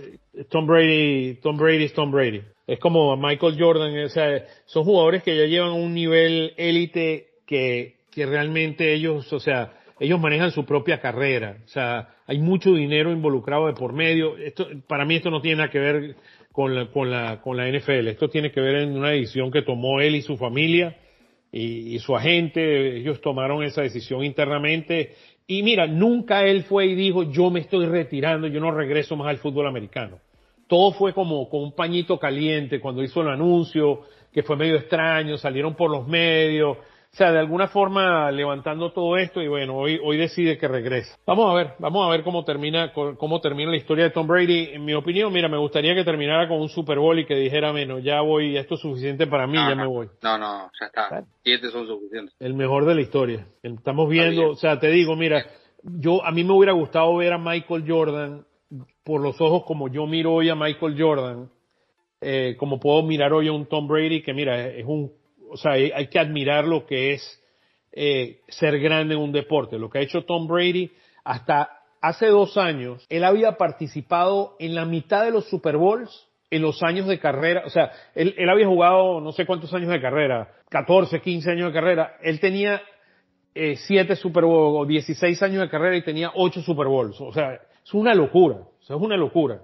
[0.49, 2.43] Tom Brady, Tom Brady es Tom Brady.
[2.67, 7.97] Es como Michael Jordan, o sea, son jugadores que ya llevan un nivel élite que,
[8.11, 11.59] que realmente ellos, o sea, ellos manejan su propia carrera.
[11.65, 14.37] O sea, hay mucho dinero involucrado de por medio.
[14.37, 16.17] Esto, para mí esto no tiene nada que ver
[16.53, 18.09] con la, con la, con la NFL.
[18.09, 20.97] Esto tiene que ver en una decisión que tomó él y su familia
[21.51, 22.97] y, y su agente.
[22.97, 25.15] Ellos tomaron esa decisión internamente
[25.51, 29.29] y mira, nunca él fue y dijo, yo me estoy retirando, yo no regreso más
[29.29, 30.19] al fútbol americano.
[30.67, 35.39] Todo fue como con un pañito caliente cuando hizo el anuncio, que fue medio extraño,
[35.39, 36.77] salieron por los medios,
[37.11, 41.19] o sea, de alguna forma levantando todo esto y bueno, hoy, hoy decide que regresa.
[41.27, 44.71] Vamos a ver, vamos a ver cómo termina, cómo termina la historia de Tom Brady.
[44.75, 47.73] En mi opinión, mira, me gustaría que terminara con un Super Bowl y que dijera,
[47.73, 50.09] menos, ya voy, esto es suficiente para mí, ya me voy.
[50.23, 51.25] No, no, ya está.
[51.43, 52.37] Siete son suficientes.
[52.39, 53.47] El mejor de la historia.
[53.63, 55.45] Estamos viendo, o sea, te digo, mira,
[55.83, 58.45] yo, a mí me hubiera gustado ver a Michael Jordan
[59.03, 61.51] por los ojos como yo miro hoy a Michael Jordan,
[62.21, 65.18] eh, como puedo mirar hoy a un Tom Brady, que mira, es un
[65.51, 67.43] o sea, hay, que admirar lo que es
[67.93, 69.79] eh, ser grande en un deporte.
[69.79, 70.91] Lo que ha hecho Tom Brady
[71.25, 76.63] hasta hace dos años, él había participado en la mitad de los Super Bowls en
[76.63, 80.49] los años de carrera, o sea, él, había jugado no sé cuántos años de carrera,
[80.71, 82.81] 14, 15 años de carrera, él tenía
[83.55, 87.33] eh, 7 Super Bowls o 16 años de carrera y tenía 8 Super Bowls, o
[87.33, 87.53] sea,
[87.85, 89.61] es una locura, o sea, es una locura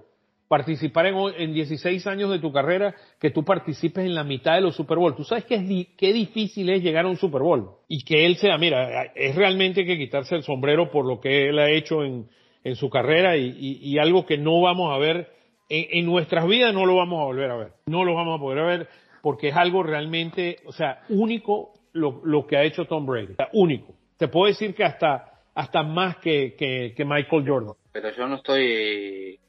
[0.47, 4.61] participar en, en 16 años de tu carrera que tú participes en la mitad de
[4.61, 5.15] los Super Bowl.
[5.15, 8.57] Tú sabes qué, qué difícil es llegar a un Super Bowl y que él sea,
[8.57, 12.27] mira, es realmente que quitarse el sombrero por lo que él ha hecho en,
[12.63, 15.29] en su carrera y, algo que no vamos a ver
[15.69, 17.71] en, en, nuestras vidas, no lo vamos a volver a ver.
[17.87, 18.87] No lo vamos a poder ver
[19.21, 23.35] porque es algo realmente, o sea, único lo, lo que ha hecho Tom Brady.
[23.53, 23.95] Único.
[24.17, 27.75] Te puedo decir que hasta, hasta más que, que Michael Jordan.
[27.95, 29.39] Pero yo no estoy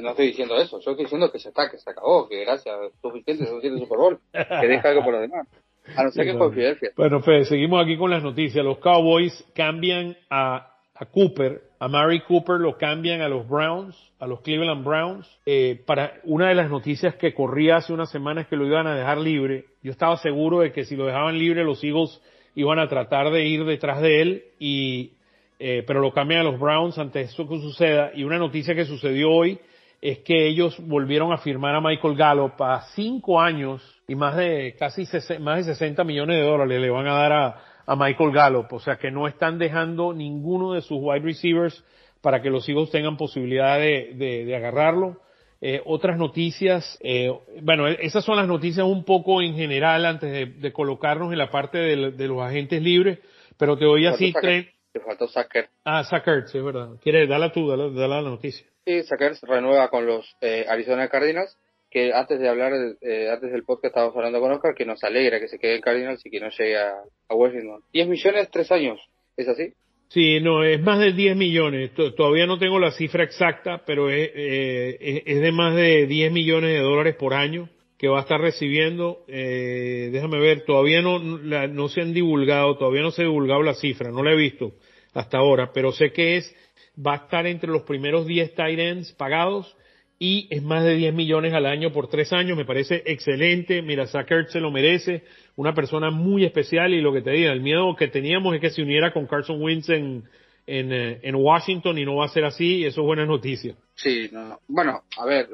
[0.00, 2.76] no estoy diciendo eso, yo estoy diciendo que se está, que se acabó, que gracias,
[3.02, 5.48] suficiente, suficiente Super Bowl, que deja algo por los demás.
[5.96, 6.76] A no ser que fue.
[6.96, 8.64] Bueno, Fede, seguimos aquí con las noticias.
[8.64, 14.28] Los Cowboys cambian a, a Cooper, a Mary Cooper lo cambian a los Browns, a
[14.28, 15.28] los Cleveland Browns.
[15.44, 18.94] Eh, para una de las noticias que corría hace unas semanas que lo iban a
[18.94, 22.22] dejar libre, yo estaba seguro de que si lo dejaban libre los Eagles
[22.54, 25.17] iban a tratar de ir detrás de él y
[25.58, 28.10] eh, pero lo cambian a los Browns antes de eso que suceda.
[28.14, 29.58] Y una noticia que sucedió hoy
[30.00, 34.76] es que ellos volvieron a firmar a Michael Gallup a cinco años y más de
[34.78, 35.04] casi
[35.40, 38.72] más de 60 millones de dólares le van a dar a, a Michael Gallup.
[38.72, 41.84] O sea que no están dejando ninguno de sus wide receivers
[42.20, 45.20] para que los hijos tengan posibilidad de, de, de agarrarlo.
[45.60, 50.72] Eh, otras noticias, eh, bueno, esas son las noticias un poco en general antes de,
[50.72, 53.18] colocarnos en la parte de, los agentes libres,
[53.56, 54.66] pero te doy así tres.
[54.98, 55.68] Te faltó Sacker.
[55.84, 56.96] Ah, Sacker, sí, es verdad.
[57.00, 57.28] ¿Quieres?
[57.28, 58.66] Dala tú, dale, la noticia.
[58.84, 61.56] Sí, Sacker renueva con los eh, Arizona Cardinals,
[61.90, 65.38] que antes de hablar, eh, antes del podcast estábamos hablando con Oscar, que nos alegra
[65.38, 66.94] que se quede en Cardinals y que no llegue a,
[67.28, 67.82] a Washington.
[67.92, 69.00] 10 millones, 3 años,
[69.36, 69.72] ¿es así?
[70.08, 71.92] Sí, no, es más de 10 millones.
[72.16, 76.72] Todavía no tengo la cifra exacta, pero eh, es, es, de más de 10 millones
[76.72, 79.24] de dólares por año que va a estar recibiendo.
[79.28, 83.74] Eh, déjame ver, todavía no, no se han divulgado, todavía no se ha divulgado la
[83.74, 84.72] cifra, no la he visto
[85.18, 86.54] hasta ahora, pero sé que es,
[86.96, 89.76] va a estar entre los primeros 10 tight ends pagados
[90.18, 92.56] y es más de 10 millones al año por tres años.
[92.56, 93.82] Me parece excelente.
[93.82, 95.22] Mira, Sackert se lo merece.
[95.56, 98.70] Una persona muy especial y lo que te diga, el miedo que teníamos es que
[98.70, 100.24] se uniera con Carson Wentz en,
[100.66, 102.78] en, eh, Washington y no va a ser así.
[102.78, 103.76] Y eso es buena noticia.
[103.94, 104.28] Sí,
[104.66, 105.48] bueno, a ver,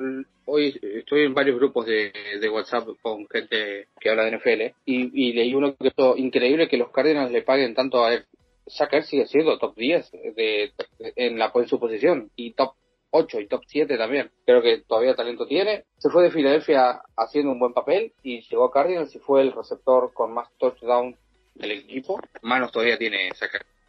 [0.47, 5.29] hoy estoy en varios grupos de, de WhatsApp con gente que habla de NFL y,
[5.29, 8.25] y leí uno que es increíble que los Cardinals le paguen tanto a él.
[8.67, 10.73] Sacker sigue siendo top 10 de,
[11.17, 12.75] en, la, en su posición y top
[13.11, 14.31] 8 y top 7 también.
[14.45, 15.85] Creo que todavía talento tiene.
[15.99, 19.53] Se fue de Filadelfia haciendo un buen papel y llegó a Cardinals y fue el
[19.53, 21.17] receptor con más touchdown
[21.55, 22.21] del equipo.
[22.43, 23.29] Manos todavía tiene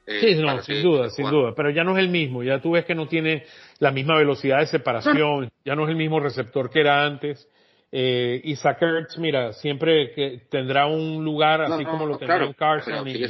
[0.07, 2.71] eh, sí, no, sin duda, sin duda, pero ya no es el mismo, ya tú
[2.71, 3.43] ves que no tiene
[3.79, 7.49] la misma velocidad de separación, ya no es el mismo receptor que era antes.
[7.97, 13.07] Eh, y Sackers, mira, siempre que tendrá un lugar así como lo tendrá Carson.
[13.07, 13.25] Y,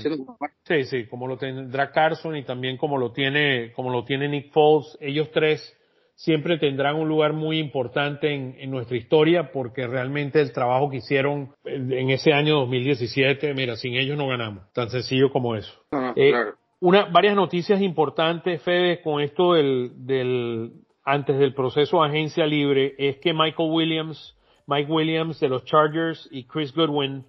[0.64, 4.52] sí, sí, como lo tendrá Carson y también como lo tiene, como lo tiene Nick
[4.52, 4.98] Foles.
[5.00, 5.78] Ellos tres
[6.16, 11.54] siempre tendrán un lugar muy importante en, nuestra historia porque realmente el trabajo que hicieron
[11.66, 14.64] en ese año 2017, mira, sin ellos no ganamos.
[14.74, 15.72] Tan sencillo como eso.
[16.16, 16.34] Eh,
[16.80, 20.72] una, varias noticias importantes, Fede, con esto del, del,
[21.04, 24.35] antes del proceso de agencia libre, es que Michael Williams,
[24.68, 27.26] Mike Williams de los Chargers y Chris Goodwin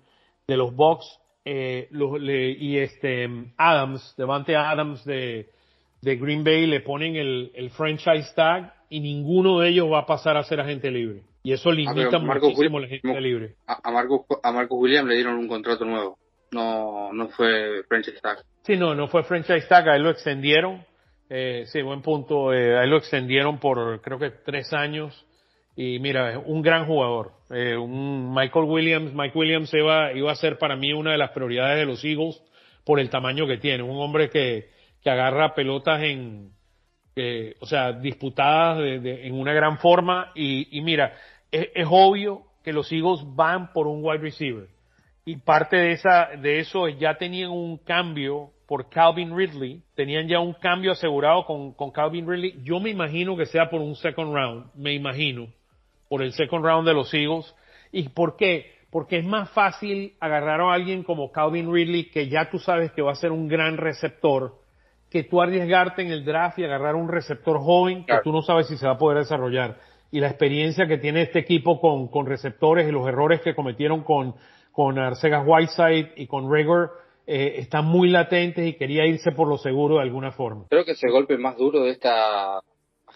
[0.47, 1.07] de los Bucks,
[1.45, 1.89] eh,
[2.59, 5.51] y este Adams, Devante Adams de,
[6.03, 10.07] de Green Bay le ponen el, el franchise tag y ninguno de ellos va a
[10.07, 11.23] pasar a ser agente libre.
[11.43, 13.55] Y eso limita muchísimo la gente libre.
[13.69, 16.19] A, Marcos, a Marcos Williams le dieron un contrato nuevo.
[16.51, 18.39] No, no fue franchise tag.
[18.63, 20.85] Sí, no, no fue franchise tag, a él lo extendieron.
[21.31, 22.53] Eh, sí, buen punto.
[22.53, 25.25] Eh, a él lo extendieron por creo que tres años.
[25.77, 27.33] Y mira, un gran jugador.
[27.51, 29.13] Eh, un Michael Williams.
[29.13, 32.43] Mike Williams iba, iba a ser para mí una de las prioridades de los Eagles
[32.85, 33.83] por el tamaño que tiene.
[33.83, 34.71] Un hombre que,
[35.03, 36.51] que agarra pelotas en,
[37.61, 40.33] o sea, disputadas de, en una gran forma.
[40.35, 41.15] Y, mira,
[41.51, 44.69] es, obvio que los Eagles van por un wide receiver.
[45.25, 50.41] Y parte de, esa, de eso ya tenían un cambio por Calvin Ridley, tenían ya
[50.41, 52.61] un cambio asegurado con, con Calvin Ridley.
[52.65, 55.49] Yo me imagino que sea por un second round, me imagino,
[56.09, 57.55] por el second round de los Eagles.
[57.93, 58.73] ¿Y por qué?
[58.91, 63.03] Porque es más fácil agarrar a alguien como Calvin Ridley, que ya tú sabes que
[63.03, 64.55] va a ser un gran receptor,
[65.11, 68.69] que tú arriesgarte en el draft y agarrar un receptor joven que tú no sabes
[68.69, 69.79] si se va a poder desarrollar.
[70.11, 74.03] Y la experiencia que tiene este equipo con, con receptores y los errores que cometieron
[74.03, 74.35] con,
[74.73, 76.93] con Arcegas Whiteside y con Rigor
[77.27, 80.67] eh, están muy latentes y quería irse por lo seguro de alguna forma.
[80.71, 82.61] Creo que es el golpe más duro de esta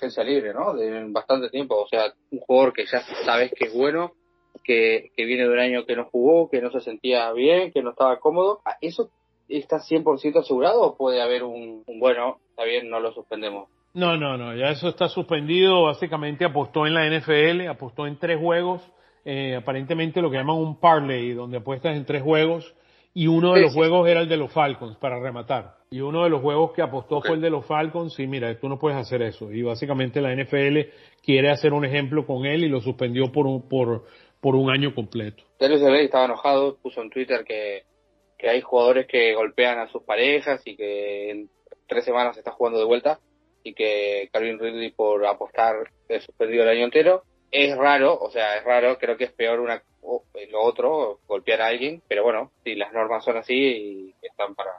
[0.01, 0.75] agencia libre, ¿no?
[0.75, 1.81] De bastante tiempo.
[1.81, 4.13] O sea, un jugador que ya sabes que es bueno,
[4.65, 7.83] que, que viene de un año que no jugó, que no se sentía bien, que
[7.83, 8.61] no estaba cómodo.
[8.81, 9.11] Eso
[9.49, 13.69] está 100% asegurado o puede haber un, bueno, está bien, no lo suspendemos?
[13.93, 15.85] No, no, no, ya eso está suspendido.
[15.85, 18.83] Básicamente apostó en la NFL, apostó en tres juegos,
[19.25, 22.75] eh, aparentemente lo que llaman un parlay, donde apuestas en tres juegos,
[23.15, 25.77] y uno de los juegos era el de los Falcons, para rematar.
[25.91, 28.69] Y uno de los juegos que apostó fue el de los Falcons, y mira, tú
[28.69, 29.51] no puedes hacer eso.
[29.51, 30.79] Y básicamente la NFL
[31.23, 34.05] quiere hacer un ejemplo con él y lo suspendió por un, por,
[34.41, 35.43] por un año completo.
[35.59, 37.83] Darius estaba enojado, puso en Twitter que
[38.41, 41.51] que hay jugadores que golpean a sus parejas y que en
[41.87, 43.21] tres semanas está jugando de vuelta
[43.63, 47.23] y que Calvin Ridley por apostar es suspendido el año entero.
[47.51, 49.83] Es raro, o sea, es raro, creo que es peor una
[50.51, 54.71] lo otro, golpear a alguien, pero bueno, si las normas son así y están para...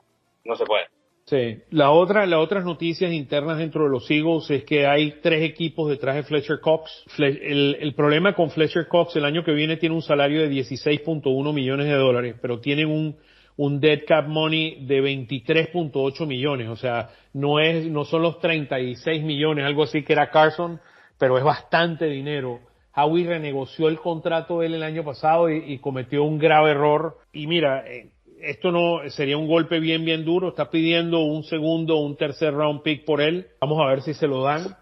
[0.44, 0.86] no se puede.
[1.26, 5.44] Sí, la otra, las otras noticias internas dentro de los Eagles es que hay tres
[5.44, 7.06] equipos detrás de Fletcher Cox.
[7.20, 11.54] El, el problema con Fletcher Cox el año que viene tiene un salario de 16.1
[11.54, 13.18] millones de dólares, pero tienen un
[13.58, 19.24] un dead cap money de 23.8 millones, o sea, no es, no son los 36
[19.24, 20.80] millones, algo así que era Carson,
[21.22, 22.62] pero es bastante dinero.
[22.96, 27.18] Howie renegoció el contrato él el año pasado y, cometió un grave error.
[27.32, 28.10] Y mira, eh,
[28.42, 30.50] esto no sería un golpe bien, bien duro.
[30.50, 33.46] Está pidiendo un segundo, un tercer round pick por él.
[33.62, 34.76] Vamos a ver si se lo dan.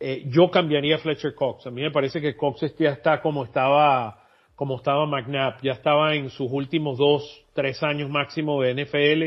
[0.00, 1.66] eh, yo cambiaría a Fletcher Cox.
[1.66, 4.24] A mí me parece que Cox ya está como estaba,
[4.54, 9.22] como estaba McNabb, ya estaba en sus últimos dos, tres años máximo de NFL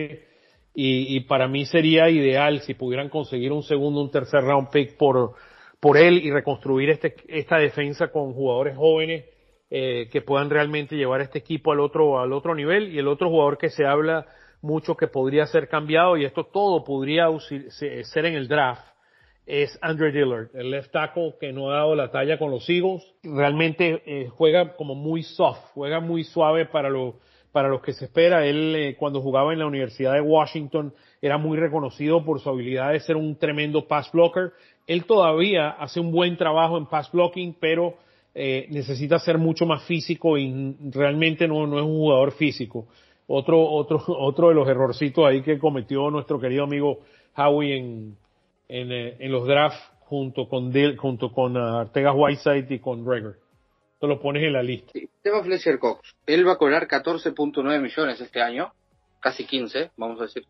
[0.74, 4.98] y, y para mí sería ideal si pudieran conseguir un segundo, un tercer round pick
[4.98, 5.36] por,
[5.80, 9.26] por él y reconstruir este, esta defensa con jugadores jóvenes
[9.70, 13.30] eh, que puedan realmente llevar este equipo al otro, al otro nivel y el otro
[13.30, 14.26] jugador que se habla
[14.62, 18.96] mucho que podría ser cambiado y esto todo podría ser en el draft
[19.46, 23.04] es Andre Dillard, el left tackle que no ha dado la talla con los Eagles.
[23.24, 27.20] Realmente eh, juega como muy soft, juega muy suave para lo,
[27.52, 28.46] para los que se espera.
[28.46, 32.92] Él eh, cuando jugaba en la Universidad de Washington era muy reconocido por su habilidad
[32.92, 34.54] de ser un tremendo pass blocker.
[34.88, 37.96] Él todavía hace un buen trabajo en pass blocking, pero
[38.34, 42.88] eh, necesita ser mucho más físico y realmente no, no es un jugador físico.
[43.28, 47.00] Otro, otro, otro de los errorcitos ahí que cometió nuestro querido amigo
[47.36, 48.18] Howie en,
[48.68, 53.38] en, eh, los drafts junto con junto con uh, Artegas Whiteside y con Greger.
[54.00, 54.92] Tú lo pones en la lista.
[54.94, 56.16] Sí, tema Fletcher Cox.
[56.28, 58.72] Él va a cobrar 14.9 millones este año,
[59.20, 60.44] casi 15, vamos a decir.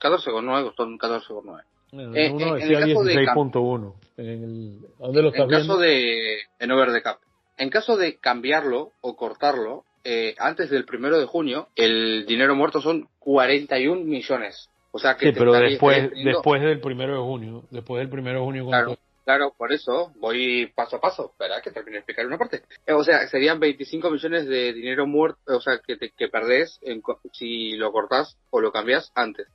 [0.00, 1.62] 14,9 son 14,9.
[1.92, 3.94] Eh, uno decía 16.1.
[4.16, 7.18] En, ¿Dónde lo estás en caso de en over the cap.
[7.56, 12.80] En caso de cambiarlo o cortarlo, eh, antes del primero de junio, el dinero muerto
[12.80, 14.70] son 41 millones.
[14.92, 18.44] O sea que sí, pero después, después del primero de junio, después del primero de
[18.44, 18.66] junio.
[18.66, 21.62] Claro, claro, por eso voy paso a paso, ¿verdad?
[21.62, 22.62] Que termine de explicar una parte.
[22.86, 26.78] Eh, o sea, serían 25 millones de dinero muerto, o sea, que, te, que perdés
[26.82, 29.46] en, si lo cortás o lo cambias antes.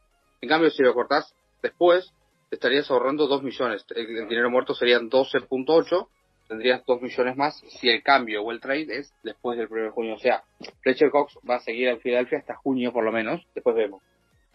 [0.42, 2.14] En cambio, si lo cortás después,
[2.50, 3.86] te estarías ahorrando 2 millones.
[3.96, 6.08] El, dinero muerto serían 12.8,
[6.48, 9.90] tendrías 2 millones más si el cambio o el trade es después del 1 de
[9.90, 10.16] junio.
[10.16, 10.44] O sea,
[10.82, 14.02] Fletcher Cox va a seguir en Filadelfia hasta junio por lo menos, después vemos.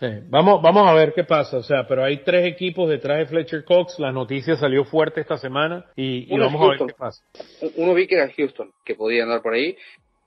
[0.01, 0.07] Sí.
[0.31, 1.59] Vamos, vamos a ver qué pasa.
[1.59, 3.99] O sea, pero hay tres equipos detrás de Fletcher Cox.
[3.99, 7.23] La noticia salió fuerte esta semana y, y vamos a ver qué pasa.
[7.77, 9.77] Uno vi que era Houston, que podía andar por ahí.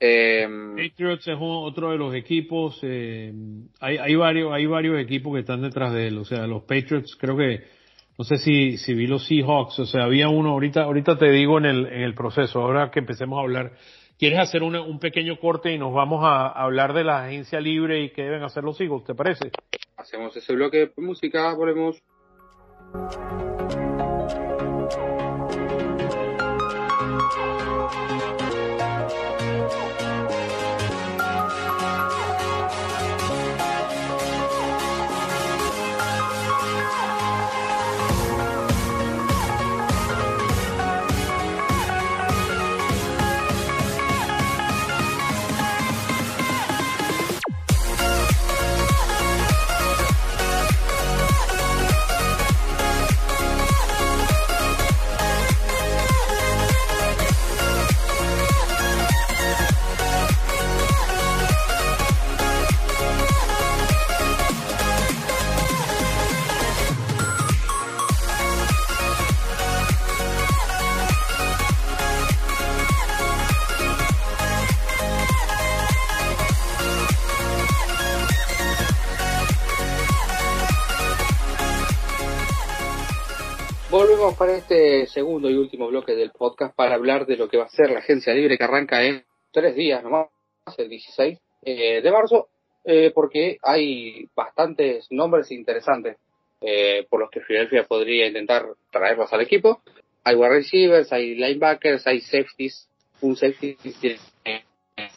[0.05, 2.77] Eh, Patriots es otro de los equipos.
[2.83, 3.31] Eh,
[3.79, 6.17] hay, hay varios, hay varios equipos que están detrás de él.
[6.17, 7.63] O sea, los Patriots creo que
[8.17, 9.79] no sé si, si vi los Seahawks.
[9.79, 10.49] O sea, había uno.
[10.49, 12.59] Ahorita, ahorita te digo en el, en el proceso.
[12.59, 13.71] Ahora que empecemos a hablar.
[14.19, 18.03] ¿Quieres hacer un pequeño corte y nos vamos a, a hablar de la agencia libre
[18.03, 19.05] y qué deben hacer los Eagles?
[19.05, 19.51] ¿Te parece?
[19.95, 21.97] Hacemos ese bloque de música, volvemos.
[84.43, 87.69] Para este segundo y último bloque del podcast para hablar de lo que va a
[87.69, 90.27] ser la agencia libre que arranca en tres días nomás,
[90.77, 92.49] el 16 eh, de marzo,
[92.83, 96.17] eh, porque hay bastantes nombres interesantes
[96.59, 99.81] eh, por los que Philadelphia podría intentar traerlos al equipo.
[100.25, 102.89] Hay wide receivers, hay linebackers, hay safeties.
[103.21, 103.77] Un safety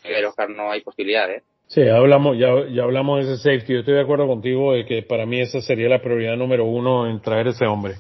[0.05, 1.43] pero no hay posibilidades.
[1.67, 3.73] Sí, hablamos, ya, ya hablamos de ese safety.
[3.73, 7.11] Yo estoy de acuerdo contigo de que para mí esa sería la prioridad número uno
[7.11, 7.95] en traer ese hombre.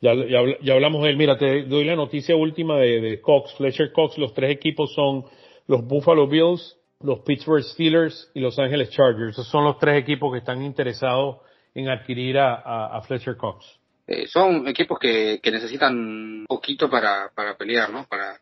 [0.00, 1.16] Ya, ya, ya, hablamos de él.
[1.16, 4.16] Mira, te doy la noticia última de, de, Cox, Fletcher Cox.
[4.16, 5.24] Los tres equipos son
[5.66, 9.32] los Buffalo Bills, los Pittsburgh Steelers y los Angeles Chargers.
[9.32, 11.38] Esos son los tres equipos que están interesados
[11.74, 13.78] en adquirir a, a, a Fletcher Cox.
[14.06, 18.06] Eh, son equipos que, que necesitan poquito para, para pelear, ¿no?
[18.08, 18.38] Para...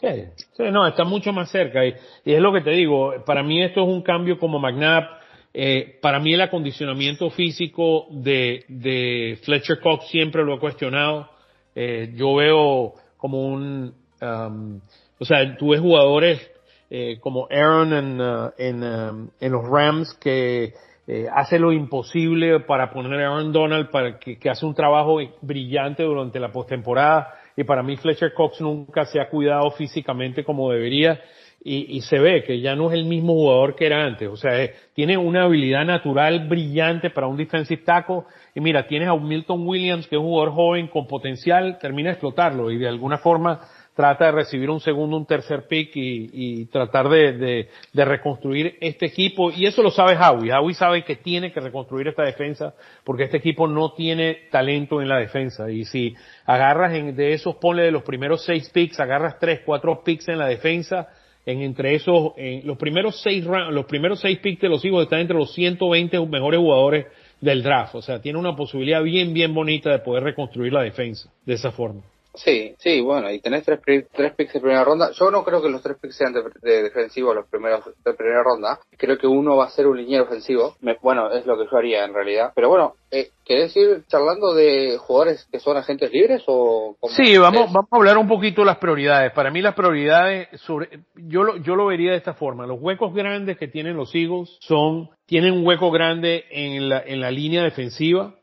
[0.00, 0.24] Sí,
[0.56, 1.84] sí, no, está mucho más cerca.
[1.84, 1.94] Y,
[2.24, 5.21] y es lo que te digo, para mí esto es un cambio como McNabb
[5.54, 11.28] eh, para mí el acondicionamiento físico de, de Fletcher Cox siempre lo he cuestionado.
[11.74, 14.80] Eh, yo veo como un, um,
[15.18, 16.50] o sea, tú ves jugadores
[16.90, 20.74] eh, como Aaron en, uh, en, um, en, los Rams que
[21.06, 25.18] eh, hace lo imposible para poner a Aaron Donald para que, que hace un trabajo
[25.40, 30.70] brillante durante la postemporada y para mí Fletcher Cox nunca se ha cuidado físicamente como
[30.70, 31.20] debería
[31.64, 34.28] y, se ve que ya no es el mismo jugador que era antes.
[34.28, 38.22] O sea, tiene una habilidad natural brillante para un defensive tackle.
[38.54, 42.14] Y mira, tienes a Milton Williams, que es un jugador joven con potencial, termina de
[42.14, 43.60] explotarlo y de alguna forma
[43.94, 49.52] trata de recibir un segundo, un tercer pick y, tratar de, reconstruir este equipo.
[49.52, 50.52] Y eso lo sabe Howie.
[50.52, 55.08] Howie sabe que tiene que reconstruir esta defensa porque este equipo no tiene talento en
[55.08, 55.70] la defensa.
[55.70, 60.02] Y si agarras en, de esos, ponle de los primeros seis picks, agarras tres, cuatro
[60.02, 61.08] picks en la defensa,
[61.44, 65.20] en entre esos, en los primeros seis los primeros seis picks de los hijos están
[65.20, 67.06] entre los 120 mejores jugadores
[67.40, 67.94] del draft.
[67.96, 71.72] O sea, tiene una posibilidad bien, bien bonita de poder reconstruir la defensa de esa
[71.72, 72.02] forma.
[72.34, 73.80] Sí, sí, bueno, y tenés tres,
[74.10, 75.10] tres picks de primera ronda.
[75.12, 78.78] Yo no creo que los tres picks sean de, defensivo los primeros de primera ronda.
[78.96, 80.76] Creo que uno va a ser un liniero ofensivo.
[81.02, 82.52] bueno, es lo que yo haría en realidad.
[82.54, 86.96] Pero bueno, eh, ¿querés ir charlando de jugadores que son agentes libres o...?
[87.08, 89.32] Sí, vamos, vamos a hablar un poquito de las prioridades.
[89.32, 92.66] Para mí las prioridades, sobre, yo, lo, yo lo vería de esta forma.
[92.66, 97.20] Los huecos grandes que tienen los Eagles son, tienen un hueco grande en la, en
[97.20, 98.36] la línea defensiva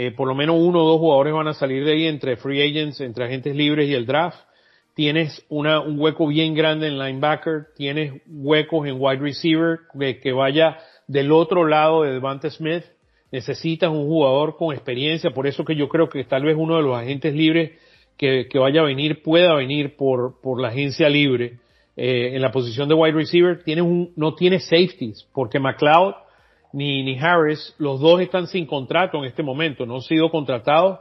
[0.00, 2.62] eh, por lo menos uno o dos jugadores van a salir de ahí entre free
[2.62, 4.38] agents, entre agentes libres y el draft.
[4.94, 9.80] Tienes una, un hueco bien grande en linebacker, tienes huecos en wide receiver
[10.22, 10.78] que vaya
[11.08, 12.84] del otro lado de Devante Smith.
[13.32, 16.82] Necesitas un jugador con experiencia, por eso que yo creo que tal vez uno de
[16.82, 17.72] los agentes libres
[18.16, 21.58] que, que vaya a venir pueda venir por, por la agencia libre
[21.96, 23.64] eh, en la posición de wide receiver.
[23.64, 26.14] Tienes un, no tienes safeties, porque McLeod
[26.72, 31.00] ni, ni Harris, los dos están sin contrato en este momento, no han sido contratados.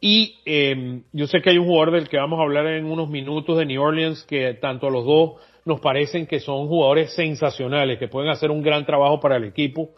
[0.00, 3.08] Y eh, yo sé que hay un jugador del que vamos a hablar en unos
[3.08, 7.98] minutos de New Orleans que tanto a los dos nos parecen que son jugadores sensacionales,
[7.98, 9.90] que pueden hacer un gran trabajo para el equipo.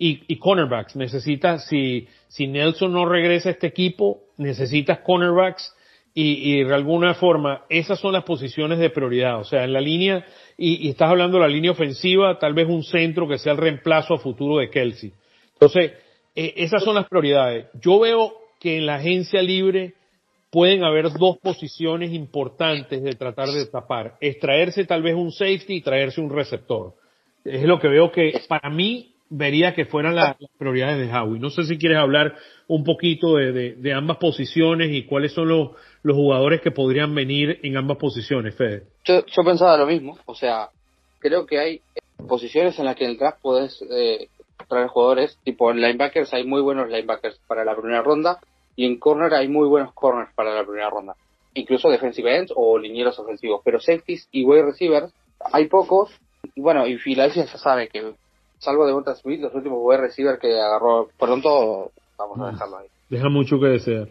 [0.00, 5.74] Y, y cornerbacks, necesitas, si, si Nelson no regresa a este equipo, necesitas cornerbacks
[6.14, 9.40] y, y de alguna forma esas son las posiciones de prioridad.
[9.40, 10.24] O sea, en la línea
[10.60, 14.14] y, estás hablando de la línea ofensiva, tal vez un centro que sea el reemplazo
[14.14, 15.12] a futuro de Kelsey.
[15.52, 15.92] Entonces,
[16.34, 17.66] eh, esas son las prioridades.
[17.80, 19.94] Yo veo que en la agencia libre
[20.50, 24.16] pueden haber dos posiciones importantes de tratar de tapar.
[24.20, 26.94] Extraerse tal vez un safety y traerse un receptor.
[27.44, 31.40] Es lo que veo que para mí vería que fueran las, prioridades de Howie.
[31.40, 35.70] No sé si quieres hablar un poquito de, ambas posiciones y cuáles son los,
[36.02, 38.84] jugadores que podrían venir en ambas posiciones, Fede.
[39.04, 40.68] Yo, yo pensaba lo mismo, o sea,
[41.18, 41.80] creo que hay
[42.26, 44.28] posiciones en las que en el draft puedes eh,
[44.68, 48.38] traer jugadores, tipo en linebackers hay muy buenos linebackers para la primera ronda
[48.76, 51.14] y en corner hay muy buenos corners para la primera ronda,
[51.54, 55.12] incluso defensive ends o linieros ofensivos, pero safeties y wide receivers
[55.52, 56.10] hay pocos,
[56.56, 58.14] bueno, y Philadelphia ya sabe que
[58.58, 62.52] salvo de Monta Smith, los últimos wide receiver que agarró pronto, vamos a mm.
[62.52, 62.88] dejarlo ahí.
[63.08, 64.08] Deja mucho que desear.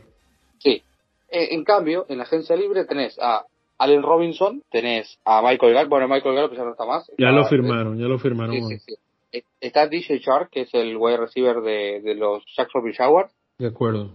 [0.60, 0.82] Sí.
[1.30, 3.44] Eh, en cambio, en la agencia libre tenés a
[3.78, 7.12] Allen Robinson, tenés a Michael Gallup, bueno, Michael Gallup ya no está más.
[7.18, 8.56] Ya lo firmaron, ya lo firmaron.
[8.56, 8.96] Sí, sí,
[9.32, 9.42] sí.
[9.60, 13.32] Está DJ Shark, que es el wide receiver de, de los Jacksonville Jaguars.
[13.60, 14.12] De acuerdo.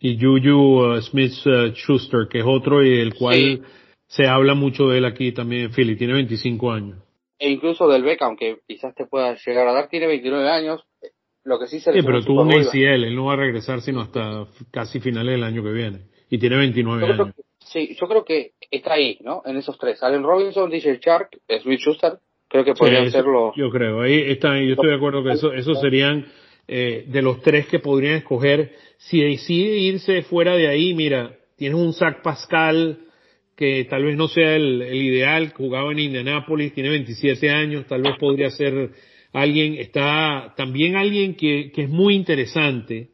[0.00, 3.64] Y Juju uh, Smith uh, Schuster, que es otro y el cual
[4.06, 7.05] se habla mucho de él aquí también en Philly, tiene 25 años
[7.38, 10.84] e incluso del Beck, aunque quizás te pueda llegar a dar, tiene 29 años.
[11.44, 14.00] Lo que sí se Sí, pero tuvo un ACL, él no va a regresar sino
[14.00, 16.00] hasta casi finales del año que viene.
[16.28, 17.34] Y tiene 29 años.
[17.60, 19.42] sí, yo creo que está ahí, ¿no?
[19.44, 20.02] En esos tres.
[20.02, 22.18] Allen Robinson, DJ Shark, Smith Schuster,
[22.48, 23.54] creo que podrían ser los...
[23.54, 26.26] Yo creo, ahí está, yo estoy de acuerdo que eso, esos serían
[26.66, 28.72] eh, de los tres que podrían escoger.
[28.98, 33.05] Si decide irse fuera de ahí, mira, tienes un Zach Pascal,
[33.56, 38.12] que tal vez no sea el, ideal, jugaba en Indianápolis, tiene 27 años, tal vez
[38.18, 38.90] podría ser
[39.32, 43.08] alguien, está también alguien que, que es muy interesante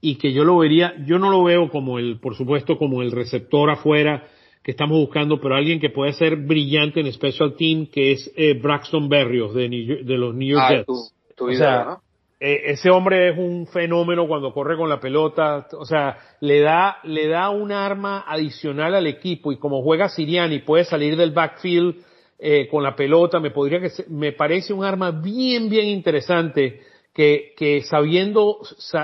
[0.00, 3.12] y que yo lo vería, yo no lo veo como el, por supuesto, como el
[3.12, 4.26] receptor afuera
[4.62, 8.54] que estamos buscando, pero alguien que puede ser brillante en Special Team, que es eh,
[8.54, 11.14] Braxton Berrios de, de los New York ah, Jets.
[11.36, 12.02] Tu, idea, ¿no?
[12.44, 16.96] Eh, ese hombre es un fenómeno cuando corre con la pelota, o sea, le da,
[17.04, 22.04] le da un arma adicional al equipo y como juega Siriani puede salir del backfield
[22.40, 26.80] eh, con la pelota, me podría que me parece un arma bien, bien interesante
[27.14, 28.58] que, que sabiendo,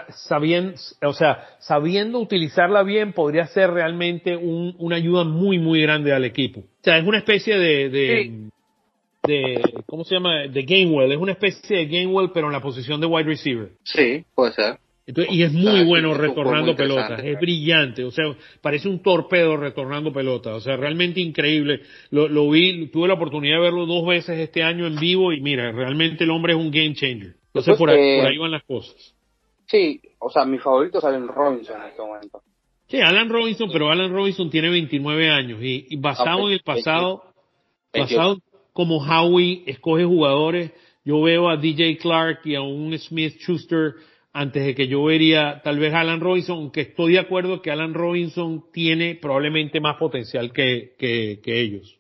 [0.09, 6.13] sabiendo, o sea, sabiendo utilizarla bien podría ser realmente un, una ayuda muy, muy grande
[6.13, 6.59] al equipo.
[6.59, 8.51] O sea, es una especie de, de
[9.29, 10.47] de, ¿cómo se llama?
[10.49, 11.13] De Gainwell.
[11.13, 13.73] Es una especie de Gainwell, pero en la posición de wide receiver.
[13.85, 14.79] Sí, puede ser.
[15.07, 18.25] y es muy bueno retornando pelotas, es brillante, o sea,
[18.61, 21.83] parece un torpedo retornando pelotas, o sea, realmente increíble.
[22.11, 25.41] Lo, lo vi, tuve la oportunidad de verlo dos veces este año en vivo y
[25.41, 27.35] mira, realmente el hombre es un game changer.
[27.47, 29.15] Entonces por ahí, por ahí van las cosas.
[29.67, 32.43] Sí, o sea, mi favorito es Alan Robinson en este momento.
[32.87, 37.23] Sí, Alan Robinson, pero Alan Robinson tiene 29 años y, basado en el pasado,
[37.93, 38.39] basado,
[38.79, 40.71] como Howie escoge jugadores.
[41.05, 43.95] Yo veo a DJ Clark y a un Smith Schuster
[44.33, 47.93] antes de que yo vería tal vez Alan Robinson, aunque estoy de acuerdo que Alan
[47.93, 51.99] Robinson tiene probablemente más potencial que, que, que ellos.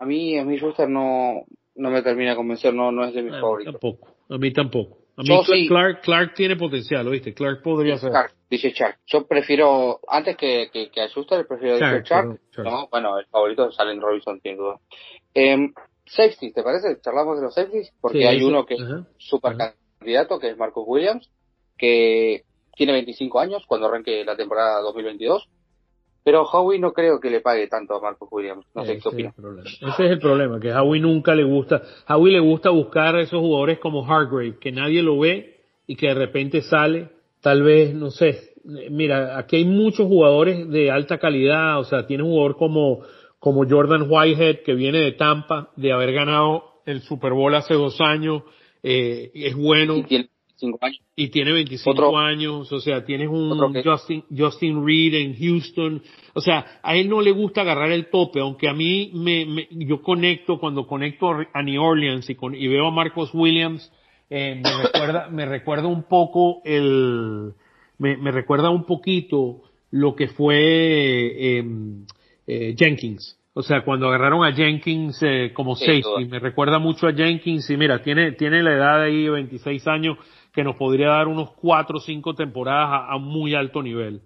[0.00, 1.44] A mí, a mí Schuster no,
[1.76, 3.74] no me termina de convencer, no, no es de mis a favoritos.
[3.74, 4.98] Tampoco, a mí tampoco.
[5.16, 5.68] A mí Yo Clark, sí.
[5.68, 7.34] Clark, Clark tiene potencial, ¿oíste?
[7.34, 8.10] Clark podría ser.
[8.10, 8.98] Shark, dice Shark.
[9.06, 12.40] Yo prefiero, antes que, que, que a Schuster, prefiero Shark.
[12.58, 14.80] No, bueno, el favorito es Allen Robinson, sin duda.
[15.32, 15.68] Eh,
[16.06, 17.00] safety, ¿te parece?
[17.00, 18.82] Charlamos de los safeties, porque Sí, hay uno que es
[19.18, 21.28] super candidato, que es Marcus Williams,
[21.76, 22.42] que
[22.76, 25.48] tiene 25 años cuando arranque la temporada 2022.
[26.24, 28.66] Pero Howie no creo que le pague tanto a Marcus Williams.
[28.74, 29.34] No sé Ese qué es opinas.
[29.34, 29.68] problema.
[29.68, 31.82] Ese es el problema, que a Howie nunca le gusta.
[32.08, 36.08] Howie le gusta buscar a esos jugadores como Hargrave, que nadie lo ve y que
[36.08, 38.54] de repente sale, tal vez, no sé.
[38.64, 43.02] Mira, aquí hay muchos jugadores de alta calidad, o sea, tiene un jugador como,
[43.46, 48.00] como Jordan Whitehead, que viene de Tampa, de haber ganado el Super Bowl hace dos
[48.00, 48.42] años,
[48.82, 49.98] eh, es bueno.
[49.98, 50.98] Y tiene 5 años.
[51.14, 56.02] y tiene 25 Otro- años, o sea, tienes un que- Justin, Justin Reed en Houston,
[56.34, 59.68] o sea, a él no le gusta agarrar el tope, aunque a mí me, me-
[59.70, 63.92] yo conecto, cuando conecto a New Orleans y, con, y veo a Marcos Williams,
[64.28, 67.52] eh, me recuerda, me recuerda un poco el,
[67.98, 70.58] me, me recuerda un poquito lo que fue
[71.58, 71.64] eh,
[72.46, 73.38] eh, Jenkins.
[73.54, 76.20] O sea, cuando agarraron a Jenkins eh, como Sí, safety, todo.
[76.20, 80.18] me recuerda mucho a Jenkins y mira, tiene, tiene la edad de ahí, 26 años,
[80.52, 84.20] que nos podría dar unos 4 o 5 temporadas a, a muy alto nivel.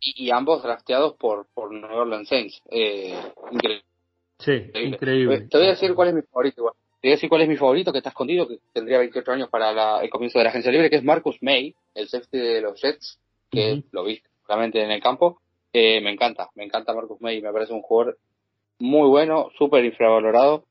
[0.00, 2.62] Y, y ambos drafteados por, por New Orleans Saints.
[2.70, 3.18] Eh,
[3.50, 3.82] increíble.
[4.38, 4.52] Sí,
[4.84, 5.40] increíble.
[5.50, 6.74] Te voy a decir cuál es mi favorito igual.
[7.00, 9.48] Te voy a decir cuál es mi favorito que está escondido, que tendría 28 años
[9.48, 12.60] para la- el comienzo de la agencia libre, que es Marcus May, el safety de
[12.60, 13.18] los Jets,
[13.50, 15.40] que lo viste seguramente en el campo.
[15.78, 18.16] Eh, me encanta, me encanta Marcus May, me parece un jugador
[18.78, 20.64] muy bueno, súper infravalorado.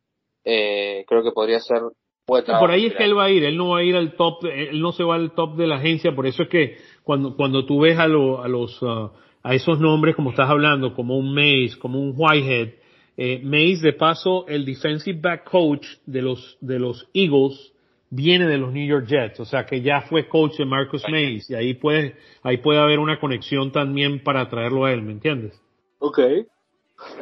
[0.43, 1.77] Eh, creo que podría ser
[2.25, 4.45] por ahí es que él va a ir, él no va a ir al top,
[4.45, 7.67] él no se va al top de la agencia, por eso es que cuando, cuando
[7.67, 9.11] tú ves a, lo- a los, ah,
[9.43, 12.69] a esos nombres como estás hablando, como un Mays, como un Whitehead,
[13.15, 17.74] eh, Mays de paso, el defensive back coach de los, de los Eagles
[18.15, 21.49] viene de los New York Jets, o sea que ya fue coach de Marcus Mays
[21.49, 25.59] y ahí puede, ahí puede haber una conexión también para traerlo a él, ¿me entiendes?
[25.99, 26.19] Ok.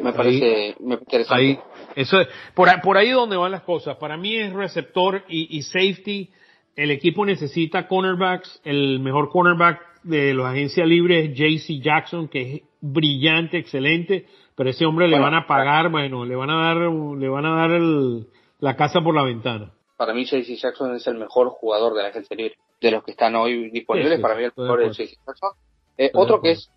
[0.03, 1.33] Me parece me interesante.
[1.43, 1.59] Ahí,
[1.95, 3.97] eso es, por, ahí- por ahí donde van las cosas.
[3.97, 6.29] Para mí es receptor y, y safety.
[6.75, 8.61] El equipo necesita cornerbacks.
[8.63, 14.27] El mejor cornerback de los agencias libres es JC Jackson, que es brillante, excelente.
[14.55, 17.55] Pero ese hombre le van a pagar, bueno, le van a dar, le van a
[17.55, 18.27] dar el,
[18.59, 19.71] la casa por la ventana.
[19.97, 22.55] Para mí, JC Jackson es el mejor jugador de la agencia libre.
[22.81, 24.97] De los que están hoy disponibles, Sí, sí, para mí el mejor es.
[24.97, 25.51] JC Jackson.
[25.97, 26.69] Eh, otro que es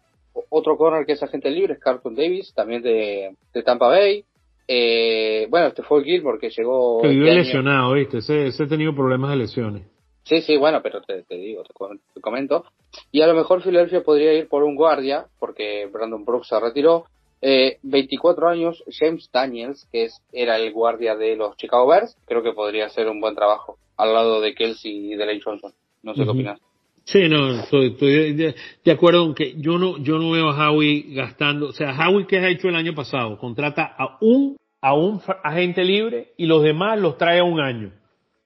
[0.50, 4.24] otro corner que es agente libre es Carlton Davis, también de, de Tampa Bay.
[4.68, 7.00] Eh, bueno, este fue Gilmore que llegó.
[7.00, 8.18] Que este lesionado, ¿viste?
[8.18, 9.82] Ese ha tenido problemas de lesiones.
[10.24, 12.64] Sí, sí, bueno, pero te, te digo, te comento.
[13.12, 17.04] Y a lo mejor Filadelfia podría ir por un guardia, porque Brandon Brooks se retiró.
[17.42, 22.42] Eh, 24 años, James Daniels, que es, era el guardia de los Chicago Bears, creo
[22.42, 25.72] que podría hacer un buen trabajo al lado de Kelsey y de Lane Johnson.
[26.02, 26.60] No sé qué opinas.
[27.04, 31.04] Sí, no, estoy, estoy de, de acuerdo aunque yo no, yo no veo a Howie
[31.10, 35.20] gastando, o sea, Howie que ha hecho el año pasado, contrata a un, a un
[35.44, 37.92] agente libre y los demás los trae a un año.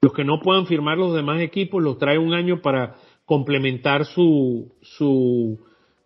[0.03, 4.75] Los que no puedan firmar los demás equipos los trae un año para complementar su,
[4.83, 5.61] su,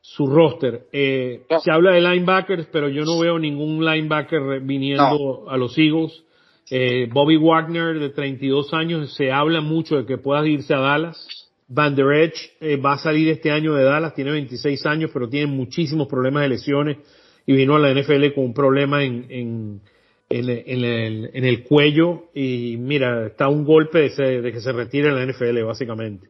[0.07, 0.83] su roster.
[0.93, 1.45] Eh.
[1.63, 6.23] Se habla de linebackers, pero yo no veo ningún linebacker viniendo a los Eagles.
[6.71, 11.27] Eh, Bobby Wagner de 32 años, se habla mucho de que pueda irse a Dallas.
[11.69, 15.27] Van Der Esch eh, va a salir este año de Dallas, tiene 26 años, pero
[15.31, 16.99] tiene muchísimos problemas de lesiones
[17.47, 19.81] y vino a la NFL con un problema en, en,
[20.29, 24.61] en, en el, en el cuello y mira, está un golpe de, se- de que
[24.61, 26.29] se retire en la NFL básicamente.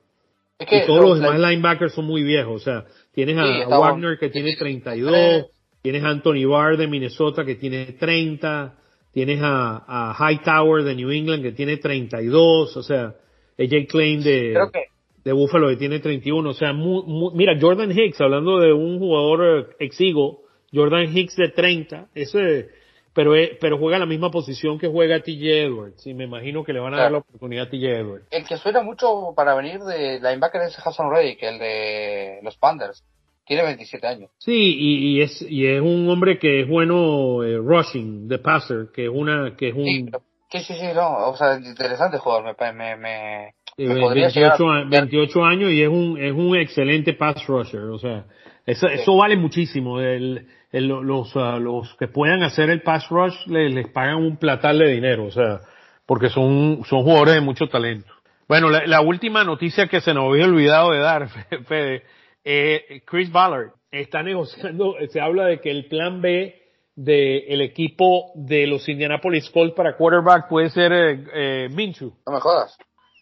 [0.60, 2.84] Es Y todos los los- demás linebackers son muy viejos, o sea,
[3.14, 5.46] tienes a, Sí, Wagner que tiene Sí, 32,
[5.82, 8.74] tienes a Anthony Barr de Minnesota que tiene 30,
[9.12, 13.14] tienes a, a Hightower de New England que tiene 32, o sea,
[13.58, 14.80] AJ Klein de, creo que
[15.24, 16.50] de Buffalo que tiene 31.
[16.50, 20.42] O sea, mu- mu- mira, Jordan Hicks, hablando de un jugador eh, exigo,
[20.72, 22.68] Jordan Hicks de 30, ese,
[23.14, 26.06] pero, eh, pero juega la misma posición que juega TJ Edwards.
[26.06, 28.26] Y me imagino que le van a dar la oportunidad a TJ Edwards.
[28.30, 33.04] el que suena mucho para venir de linebacker es Hassan Reddick, el de los Panthers.
[33.46, 34.30] Tiene 27 años.
[34.38, 38.86] Sí, y, y es, y es un hombre que es bueno eh, rushing, de passer,
[38.94, 40.06] que es una, que es un, Sí,
[40.50, 44.52] sí, sí, sí, no, o sea, interesante jugador, me, me, me, eh, me podría llegar
[44.58, 47.82] 28, a- a- 28 años y es un, es un excelente pass rusher.
[47.82, 48.24] O sea,
[48.66, 50.00] eso, eso vale muchísimo.
[50.00, 54.36] El, el- los, ah, los que puedan hacer el pass rush le- les pagan un
[54.36, 55.26] platal de dinero.
[55.26, 55.60] O sea,
[56.06, 58.12] porque son, son jugadores de mucho talento.
[58.48, 61.28] Bueno, la, última noticia que se nos había olvidado de dar,
[61.66, 62.02] Fede,
[62.44, 66.60] eh, Chris Ballard está negociando, se habla de que el plan B
[66.94, 72.12] del equipo de los Indianapolis Colts para quarterback puede ser eh, eh Minshew.
[72.26, 72.76] No me jodas.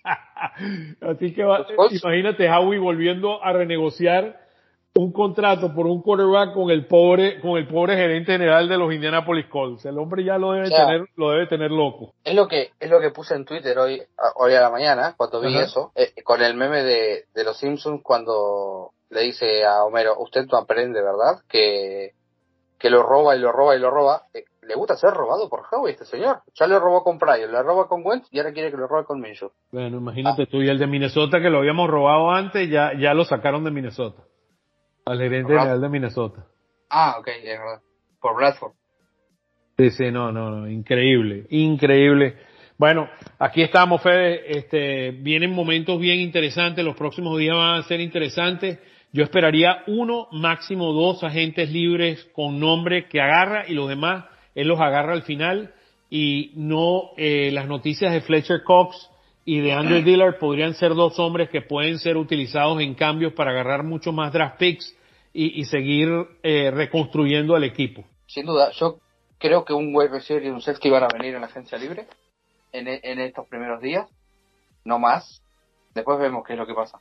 [1.00, 4.41] Así que imagínate Howie volviendo a renegociar
[4.94, 8.92] un contrato por un quarterback con el pobre con el pobre gerente general de los
[8.92, 9.84] Indianapolis Colts.
[9.86, 12.12] El hombre ya lo debe tener lo debe tener loco.
[12.24, 14.02] Es lo que es lo que puse en Twitter hoy
[14.36, 18.02] hoy a la mañana cuando vi eso eh, con el meme de, de los Simpsons
[18.02, 21.42] cuando le dice a Homero, usted no aprende, ¿verdad?
[21.48, 22.12] Que
[22.78, 24.22] que lo roba y lo roba y lo roba.
[24.34, 26.40] Eh, le gusta ser robado por Howie este señor.
[26.54, 29.04] Ya le robó con Pryor, le roba con Wentz y ahora quiere que lo robe
[29.04, 29.50] con Minshew.
[29.72, 33.24] Bueno, imagínate tú y el de Minnesota que lo habíamos robado antes, ya, ya lo
[33.24, 34.22] sacaron de Minnesota.
[35.04, 36.46] Al gerente general de Minnesota.
[36.88, 37.80] Ah, ok, es verdad.
[38.20, 38.72] Por Bradford.
[39.78, 42.36] Sí, sí, no, no, no, increíble, increíble.
[42.78, 48.00] Bueno, aquí estamos, Fede, este, vienen momentos bien interesantes, los próximos días van a ser
[48.00, 48.78] interesantes.
[49.12, 54.24] Yo esperaría uno, máximo dos agentes libres con nombre que agarra y los demás
[54.54, 55.72] él los agarra al final
[56.10, 59.08] y no eh, las noticias de Fletcher Cox
[59.44, 63.50] y de Andrew Dillard podrían ser dos hombres que pueden ser utilizados en cambios para
[63.50, 64.96] agarrar mucho más draft picks
[65.34, 66.10] y, seguir
[66.42, 68.04] eh, reconstruyendo al equipo.
[68.26, 68.98] Sin duda, yo
[69.38, 72.06] creo que un wide receiver y un safety van a venir en la agencia libre
[72.70, 74.06] en, en estos primeros días,
[74.84, 75.42] no más.
[75.94, 76.98] Después vemos qué es lo que pasa.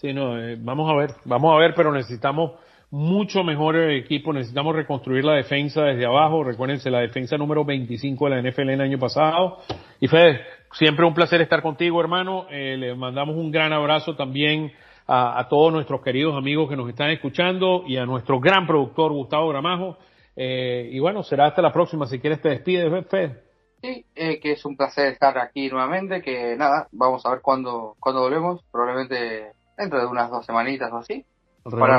[0.00, 2.52] Sí, no, eh, vamos a ver, vamos a ver, pero necesitamos
[2.90, 4.32] mucho mejor equipo.
[4.32, 6.42] Necesitamos reconstruir la defensa desde abajo.
[6.44, 9.58] Recuérdense, la defensa número 25 de la NFL en el año pasado.
[10.00, 10.40] Y Fede,
[10.72, 12.46] siempre un placer estar contigo, hermano.
[12.50, 14.72] Eh, le mandamos un gran abrazo también
[15.06, 19.48] a, todos nuestros queridos amigos que nos están escuchando y a nuestro gran productor Gustavo
[19.48, 19.98] Gramajo.
[20.36, 22.06] Eh, y bueno, será hasta la próxima.
[22.06, 23.42] Si quieres, te despides, Fede.
[23.82, 26.22] Sí, eh, que es un placer estar aquí nuevamente.
[26.22, 28.62] Que nada, vamos a ver cuándo, cuándo volvemos.
[28.70, 31.24] Probablemente dentro de unas dos semanitas o así.
[31.64, 31.98] Para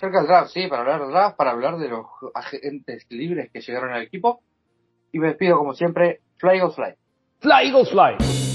[0.00, 3.60] Cerca del draft, sí, para hablar del draft, para hablar de los agentes libres que
[3.60, 4.40] llegaron al equipo.
[5.12, 6.94] Y me despido como siempre, Fly Eagles Fly.
[7.40, 8.49] Fly Eagles Fly.